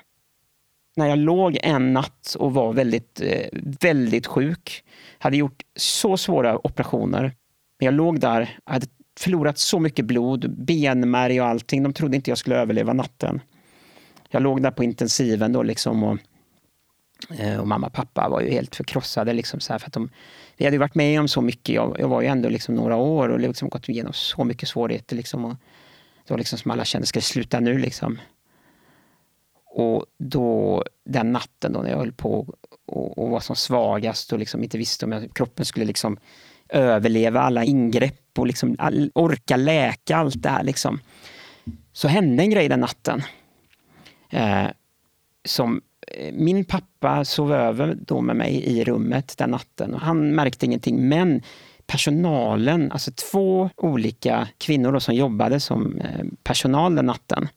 [0.97, 3.49] När jag låg en natt och var väldigt, eh,
[3.81, 4.85] väldigt sjuk,
[5.19, 7.23] hade gjort så svåra operationer.
[7.79, 8.87] Men jag låg där, hade
[9.19, 11.83] förlorat så mycket blod, benmärg och allting.
[11.83, 13.41] De trodde inte jag skulle överleva natten.
[14.29, 16.19] Jag låg där på intensiven då liksom och
[17.39, 19.33] eh, och mamma och pappa var ju helt förkrossade.
[19.33, 20.11] Liksom så för att de,
[20.57, 21.75] vi hade varit med om så mycket.
[21.75, 25.17] Jag, jag var ju ändå liksom några år och liksom gått igenom så mycket svårigheter.
[25.17, 25.57] Liksom, och
[26.27, 27.79] det var liksom som alla kände, ska det sluta nu?
[27.79, 28.19] Liksom.
[29.64, 32.55] Och då, den natten då när jag höll på
[32.87, 36.19] och, och var som svagast och liksom inte visste om jag, kroppen skulle liksom
[36.69, 40.64] överleva alla ingrepp och liksom all, orka läka allt det här.
[40.64, 41.01] Liksom.
[41.93, 43.23] Så hände en grej den natten.
[44.31, 44.67] Eh,
[45.45, 50.35] som eh, min pappa sov över då med mig i rummet den natten och han
[50.35, 51.09] märkte ingenting.
[51.09, 51.43] Men
[51.87, 57.49] personalen, alltså två olika kvinnor som jobbade som eh, personal den natten,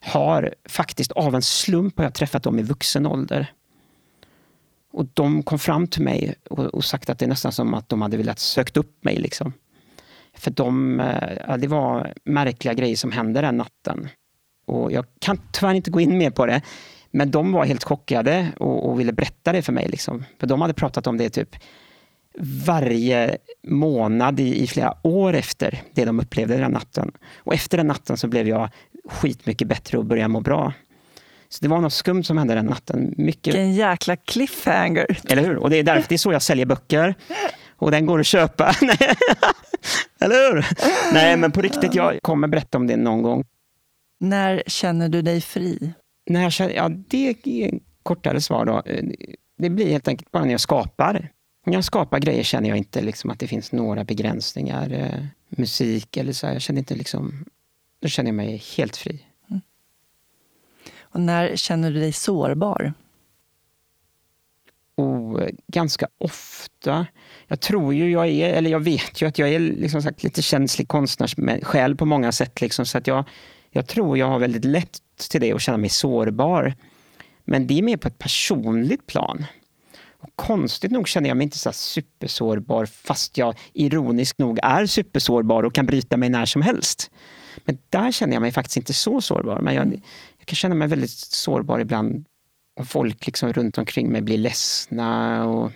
[0.00, 3.52] har faktiskt av en slump har jag träffat dem i vuxen ålder.
[4.96, 7.88] Och de kom fram till mig och, och sagt att det är nästan som att
[7.88, 9.16] de hade velat sökt upp mig.
[9.16, 9.52] Liksom.
[10.34, 14.08] För de, eh, ja, det var märkliga grejer som hände den natten.
[14.66, 16.62] Och jag kan tyvärr inte gå in mer på det.
[17.10, 19.88] Men de var helt chockade och, och ville berätta det för mig.
[19.88, 20.24] Liksom.
[20.40, 21.56] För de hade pratat om det typ
[22.66, 23.36] varje
[23.66, 27.12] månad i, i, flera år efter det de upplevde den natten.
[27.36, 28.68] Och efter den natten så blev jag
[29.08, 30.72] skitmycket bättre och började må bra.
[31.56, 33.14] Så det var något skumt som hände den natten.
[33.16, 33.46] Mycket...
[33.46, 35.20] Vilken jäkla cliffhanger!
[35.24, 35.56] Eller hur?
[35.56, 37.14] Och det är därför det är så jag säljer böcker.
[37.76, 38.64] Och den går att köpa.
[40.20, 40.66] Eller hur?
[41.12, 43.44] Nej, men på riktigt, jag kommer berätta om det någon gång.
[44.20, 45.92] När känner du dig fri?
[46.26, 48.64] När jag känner, ja, det är kortare svar.
[48.64, 48.82] Då.
[49.58, 51.30] Det blir helt enkelt bara när jag skapar.
[51.66, 54.92] När jag skapar grejer känner jag inte liksom att det finns några begränsningar.
[54.92, 56.46] Eh, musik eller så.
[56.46, 57.44] Jag känner inte liksom...
[58.02, 59.24] Då känner jag mig helt fri.
[61.16, 62.92] Och när känner du dig sårbar?
[64.94, 67.06] Och ganska ofta.
[67.46, 70.42] Jag tror ju jag är, eller jag vet ju att jag är liksom sagt, lite
[70.42, 72.60] känslig konstnärssjäl på många sätt.
[72.60, 73.24] Liksom, så att jag,
[73.70, 75.00] jag tror jag har väldigt lätt
[75.30, 76.74] till det och känna mig sårbar.
[77.44, 79.46] Men det är mer på ett personligt plan.
[80.10, 85.62] Och konstigt nog känner jag mig inte så supersårbar fast jag ironiskt nog är supersårbar
[85.62, 87.10] och kan bryta mig när som helst.
[87.64, 89.60] Men där känner jag mig faktiskt inte så sårbar.
[89.60, 90.00] Men jag,
[90.46, 92.26] jag kan känna mig väldigt sårbar ibland
[92.76, 95.44] om folk liksom runt omkring mig blir ledsna.
[95.44, 95.72] Och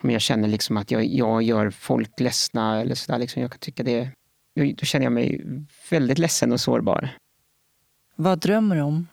[0.00, 3.18] om jag känner liksom att jag, jag gör folk ledsna eller sådär.
[3.18, 4.10] Liksom, jag kan tycka det,
[4.54, 5.44] då känner jag mig
[5.90, 7.10] väldigt ledsen och sårbar.
[8.16, 9.08] Vad drömmer du om?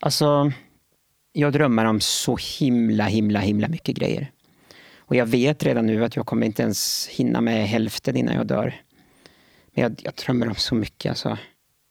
[0.00, 0.52] Alltså,
[1.32, 4.30] jag drömmer om så himla, himla, himla mycket grejer.
[4.98, 8.46] Och jag vet redan nu att jag kommer inte ens hinna med hälften innan jag
[8.46, 8.80] dör.
[9.74, 11.10] Men jag, jag drömmer om så mycket.
[11.10, 11.38] Alltså.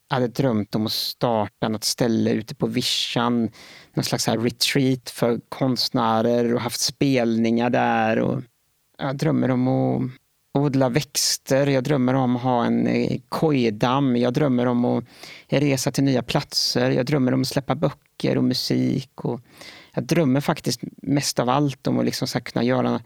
[0.10, 3.49] Jag hade drömt om att starta något ställe ute på vischan.
[3.93, 8.20] Någon slags här retreat för konstnärer och haft spelningar där.
[8.20, 8.41] Och
[8.97, 10.12] jag drömmer om att
[10.56, 15.03] odla växter, jag drömmer om att ha en eh, kojdamm, jag drömmer om att
[15.47, 19.26] resa till nya platser, jag drömmer om att släppa böcker och musik.
[19.26, 19.41] Och
[19.93, 23.01] jag drömmer faktiskt mest av allt om att liksom kunna göra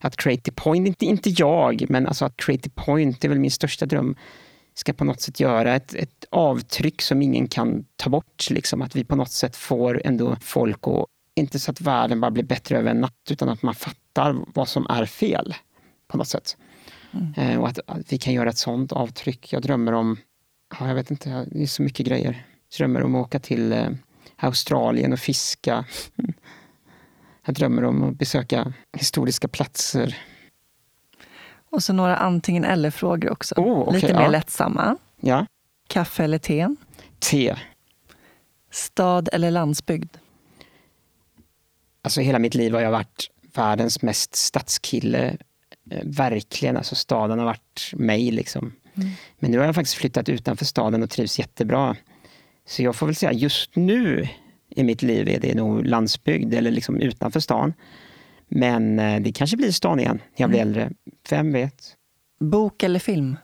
[0.00, 3.86] att Creative Point, inte, inte jag, men alltså att Creative Point är väl min största
[3.86, 4.16] dröm,
[4.74, 8.50] ska på något sätt göra ett, ett avtryck som ingen kan ta bort.
[8.50, 8.82] Liksom.
[8.82, 12.44] Att vi på något sätt får ändå folk att, inte så att världen bara blir
[12.44, 15.54] bättre över en natt, utan att man fattar vad som är fel
[16.08, 16.56] på något sätt.
[17.36, 17.60] Mm.
[17.60, 19.52] Och att, att, vi kan göra ett sånt avtryck.
[19.52, 20.16] Jag drömmer om,
[20.78, 22.46] ja, jag vet inte, det är så mycket grejer.
[22.70, 23.88] Jag drömmer om att åka till eh,
[24.36, 25.84] Australien och fiska.
[27.46, 30.16] Jag drömmer om att besöka historiska platser.
[31.74, 33.54] Och så några antingen eller-frågor också.
[33.54, 34.18] Oh, okay, Lite ja.
[34.18, 34.96] mer lättsamma.
[35.20, 35.46] Ja.
[35.88, 36.68] Kaffe eller te?
[37.18, 37.56] Te.
[38.70, 40.16] Stad eller landsbygd?
[42.02, 45.36] Alltså hela mitt liv har jag varit världens mest stadskille
[45.90, 48.30] Eh, verkligen, alltså staden har varit mig.
[48.30, 48.72] Liksom.
[48.94, 49.10] Mm.
[49.38, 51.96] Men nu har jag faktiskt flyttat utanför staden och trivs jättebra.
[52.66, 54.28] Så jag får väl säga just nu
[54.68, 57.72] i mitt liv är det nog landsbygd eller liksom utanför stan.
[58.56, 60.68] Men eh, det kanske blir stan igen när jag blir mm.
[60.68, 60.90] äldre.
[61.30, 61.96] Vem vet?
[62.40, 63.36] Bok eller film?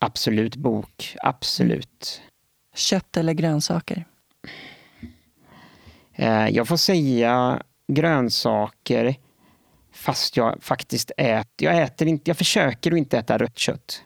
[0.00, 1.16] Absolut bok.
[1.22, 2.22] Absolut.
[2.74, 4.04] Kött eller grönsaker?
[6.14, 9.14] Eh, jag får säga grönsaker.
[9.92, 14.02] Fast jag faktiskt äter, jag äter inte, jag försöker att inte äta rött kött.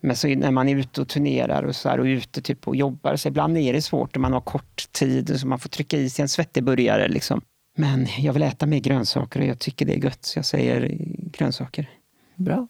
[0.00, 2.76] Men så när man är ute och turnerar och, så här, och ute typ och
[2.76, 5.96] jobbar, så ibland är det svårt om man har kort tid så man får trycka
[5.96, 7.08] i sig en svettig burgare.
[7.08, 7.42] Liksom.
[7.74, 10.96] Men jag vill äta mer grönsaker och jag tycker det är gött, så jag säger
[11.32, 11.90] grönsaker.
[12.34, 12.68] Bra.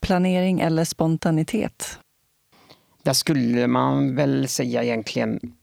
[0.00, 1.98] Planering eller spontanitet?
[3.02, 5.56] Där skulle man väl säga egentligen...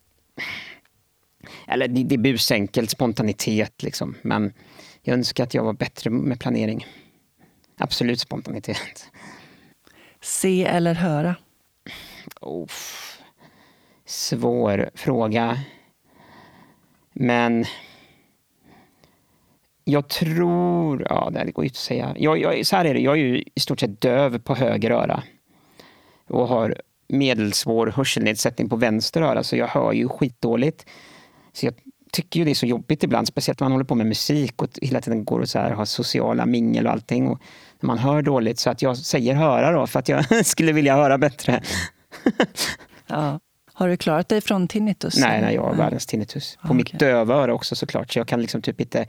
[1.68, 4.16] Eller det, det är busenkelt, spontanitet liksom.
[4.22, 4.54] Men
[5.02, 6.88] jag önskar att jag var bättre med planering.
[7.78, 9.12] Absolut spontanitet.
[10.22, 11.36] Se eller höra?
[12.42, 12.70] Oh,
[14.06, 15.60] svår fråga.
[17.14, 17.66] Men
[19.84, 21.08] jag tror...
[21.10, 22.16] Ja, det går ju inte att säga.
[22.18, 24.92] Jag, jag, så här är det, jag är ju i stort sett döv på höger
[24.92, 25.24] öra.
[26.30, 26.76] Och har
[27.08, 30.86] medelsvår hörselnedsättning på vänster öra, så jag hör ju skitdåligt.
[31.54, 31.74] Så jag
[32.12, 34.70] tycker ju det är så jobbigt ibland, speciellt när man håller på med musik och
[34.82, 37.28] hela tiden går och så här, har sociala mingel och allting.
[37.28, 37.42] Och
[37.80, 40.96] när man hör dåligt, så att jag säger höra då, för att jag skulle vilja
[40.96, 41.62] höra bättre.
[43.08, 43.40] ja.
[43.76, 45.18] Har du klarat dig från tinnitus?
[45.20, 46.58] Nej, nej jag har världens tinnitus.
[46.62, 46.78] På okay.
[46.78, 49.06] mitt döva öra också såklart, så jag kan liksom typ inte...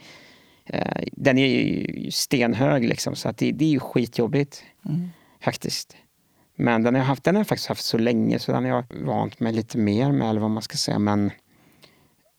[0.66, 4.62] Eh, den är ju stenhög liksom, så att det, det är ju skitjobbigt.
[4.84, 5.08] Mm.
[5.40, 5.96] Faktiskt.
[6.56, 8.70] Men den har, jag haft, den har jag faktiskt haft så länge, så den har
[8.70, 10.98] jag vant mig lite mer med, eller vad man ska säga.
[10.98, 11.30] Men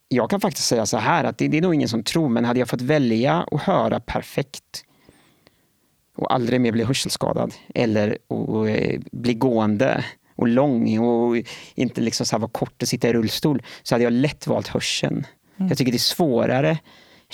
[0.07, 2.45] jag kan faktiskt säga så här, att det, det är nog ingen som tror, men
[2.45, 4.85] hade jag fått välja att höra perfekt
[6.15, 11.37] och aldrig mer bli hörselskadad eller och, eh, bli gående och lång och
[11.75, 15.27] inte liksom så vara kort och sitta i rullstol så hade jag lätt valt hörseln.
[15.57, 15.69] Mm.
[15.69, 16.77] Jag tycker det är svårare,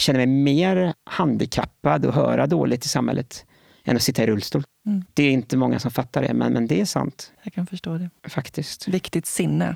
[0.01, 3.45] känner mig mer handikappad och höra dåligt i samhället
[3.83, 4.63] än att sitta i rullstol.
[4.85, 5.03] Mm.
[5.13, 7.31] Det är inte många som fattar det, men, men det är sant.
[7.43, 8.09] Jag kan förstå det.
[8.29, 8.87] Faktiskt.
[8.87, 9.75] Viktigt sinne.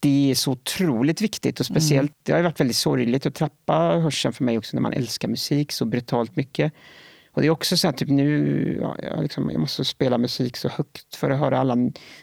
[0.00, 2.20] Det är så otroligt viktigt och speciellt, mm.
[2.22, 5.72] det har varit väldigt sorgligt att trappa hörseln för mig också när man älskar musik
[5.72, 6.72] så brutalt mycket.
[7.32, 10.56] Och det är också så att typ nu, ja, jag, liksom, jag måste spela musik
[10.56, 11.76] så högt för att höra alla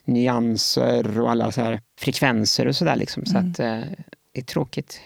[0.06, 2.96] nyanser och alla så här frekvenser och sådär.
[2.96, 3.26] Liksom.
[3.26, 3.52] Så mm.
[3.52, 3.80] att eh,
[4.34, 5.02] det är tråkigt.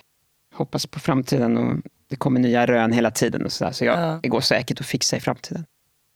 [0.54, 3.72] Hoppas på framtiden och det kommer nya rön hela tiden och så där.
[3.72, 4.20] Så jag, ja.
[4.24, 5.66] det går säkert att fixa i framtiden.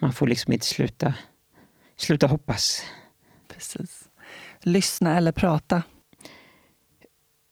[0.01, 1.13] Man får liksom inte sluta,
[1.97, 2.83] sluta hoppas.
[3.47, 4.09] Precis.
[4.61, 5.83] Lyssna eller prata.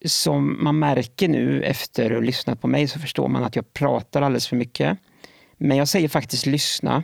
[0.05, 3.73] Som man märker nu efter att ha lyssnat på mig så förstår man att jag
[3.73, 4.97] pratar alldeles för mycket.
[5.57, 7.03] Men jag säger faktiskt lyssna.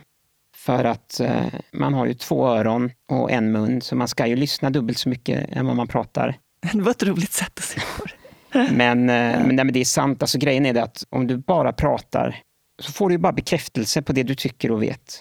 [0.56, 4.36] För att eh, man har ju två öron och en mun, så man ska ju
[4.36, 6.38] lyssna dubbelt så mycket än vad man pratar.
[6.72, 8.23] Det var ett roligt sätt att se på det.
[8.54, 10.22] Men, eh, men, nej, men det är sant.
[10.22, 12.42] Alltså, grejen är det att om du bara pratar
[12.82, 15.20] så får du bara bekräftelse på det du tycker och vet.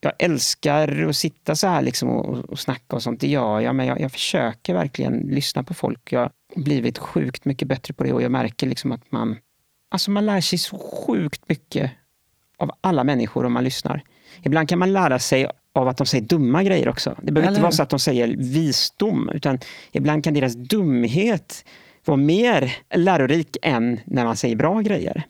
[0.00, 3.74] Jag älskar att sitta så här liksom och, och snacka och sånt, det gör jag,
[3.74, 6.12] men jag, jag försöker verkligen lyssna på folk.
[6.12, 9.36] Jag har blivit sjukt mycket bättre på det och jag märker liksom att man,
[9.90, 11.90] alltså man lär sig så sjukt mycket
[12.56, 14.02] av alla människor om man lyssnar.
[14.42, 17.16] Ibland kan man lära sig av att de säger dumma grejer också.
[17.22, 17.56] Det behöver Eller?
[17.56, 19.58] inte vara så att de säger visdom, utan
[19.92, 21.64] ibland kan deras dumhet
[22.04, 25.26] vara mer lärorik än när man säger bra grejer.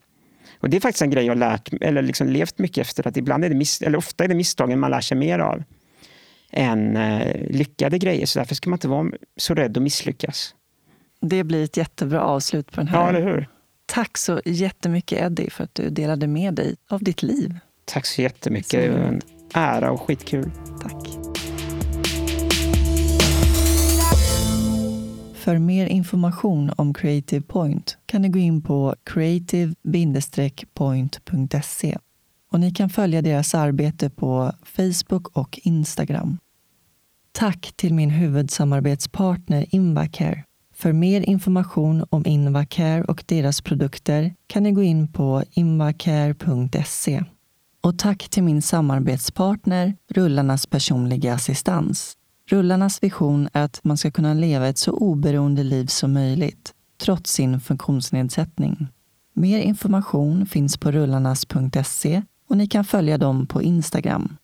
[0.60, 3.44] Och Det är faktiskt en grej jag lärt, eller liksom levt mycket efter, att ibland
[3.44, 5.62] är det miss, eller ofta är det misstagen man lär sig mer av
[6.52, 8.26] än eh, lyckade grejer.
[8.26, 10.54] Så därför ska man inte vara så rädd att misslyckas.
[11.20, 13.48] Det blir ett jättebra avslut på den här ja, eller hur?
[13.86, 17.58] Tack så jättemycket Eddie för att du delade med dig av ditt liv.
[17.84, 18.70] Tack så jättemycket.
[18.70, 19.20] Det var en
[19.54, 20.50] ära och skitkul.
[20.82, 21.11] Tack.
[25.42, 31.98] För mer information om Creative Point kan ni gå in på creative-point.se
[32.50, 36.38] och ni kan följa deras arbete på Facebook och Instagram.
[37.32, 40.44] Tack till min huvudsamarbetspartner Invacare
[40.74, 47.24] för mer information om Invacare och deras produkter kan ni gå in på invacare.se.
[47.80, 52.16] Och tack till min samarbetspartner Rullarnas personliga assistans.
[52.46, 57.32] Rullarnas vision är att man ska kunna leva ett så oberoende liv som möjligt, trots
[57.32, 58.88] sin funktionsnedsättning.
[59.34, 64.36] Mer information finns på rullarnas.se och ni kan följa dem på Instagram.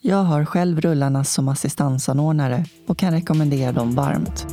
[0.00, 4.46] Jag har själv Rullarnas som assistansanordnare och kan rekommendera dem varmt.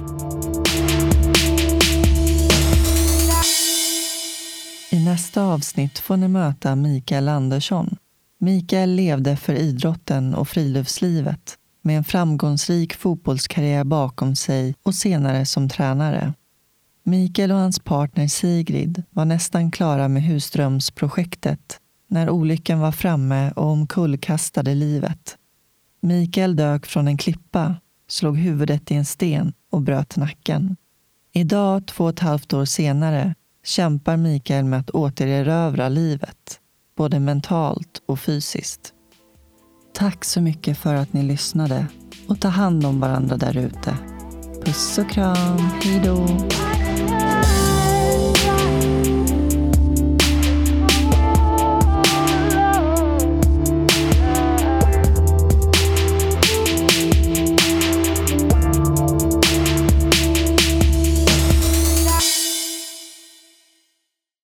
[4.92, 7.98] I nästa avsnitt får ni möta Mikael Andersson.
[8.40, 15.70] Mikael levde för idrotten och friluftslivet med en framgångsrik fotbollskarriär bakom sig och senare som
[15.70, 16.34] tränare.
[17.04, 23.66] Mikael och hans partner Sigrid var nästan klara med husdrömsprojektet när olyckan var framme och
[23.66, 25.38] omkullkastade livet.
[26.02, 27.76] Mikael dök från en klippa,
[28.08, 30.76] slog huvudet i en sten och bröt nacken.
[31.34, 36.60] Idag, två och ett halvt år senare, kämpar Mikael med att återerövra livet,
[36.98, 38.93] både mentalt och fysiskt.
[39.94, 41.86] Tack så mycket för att ni lyssnade
[42.28, 43.98] och ta hand om varandra där ute.
[44.66, 46.28] Puss och kram, hejdå!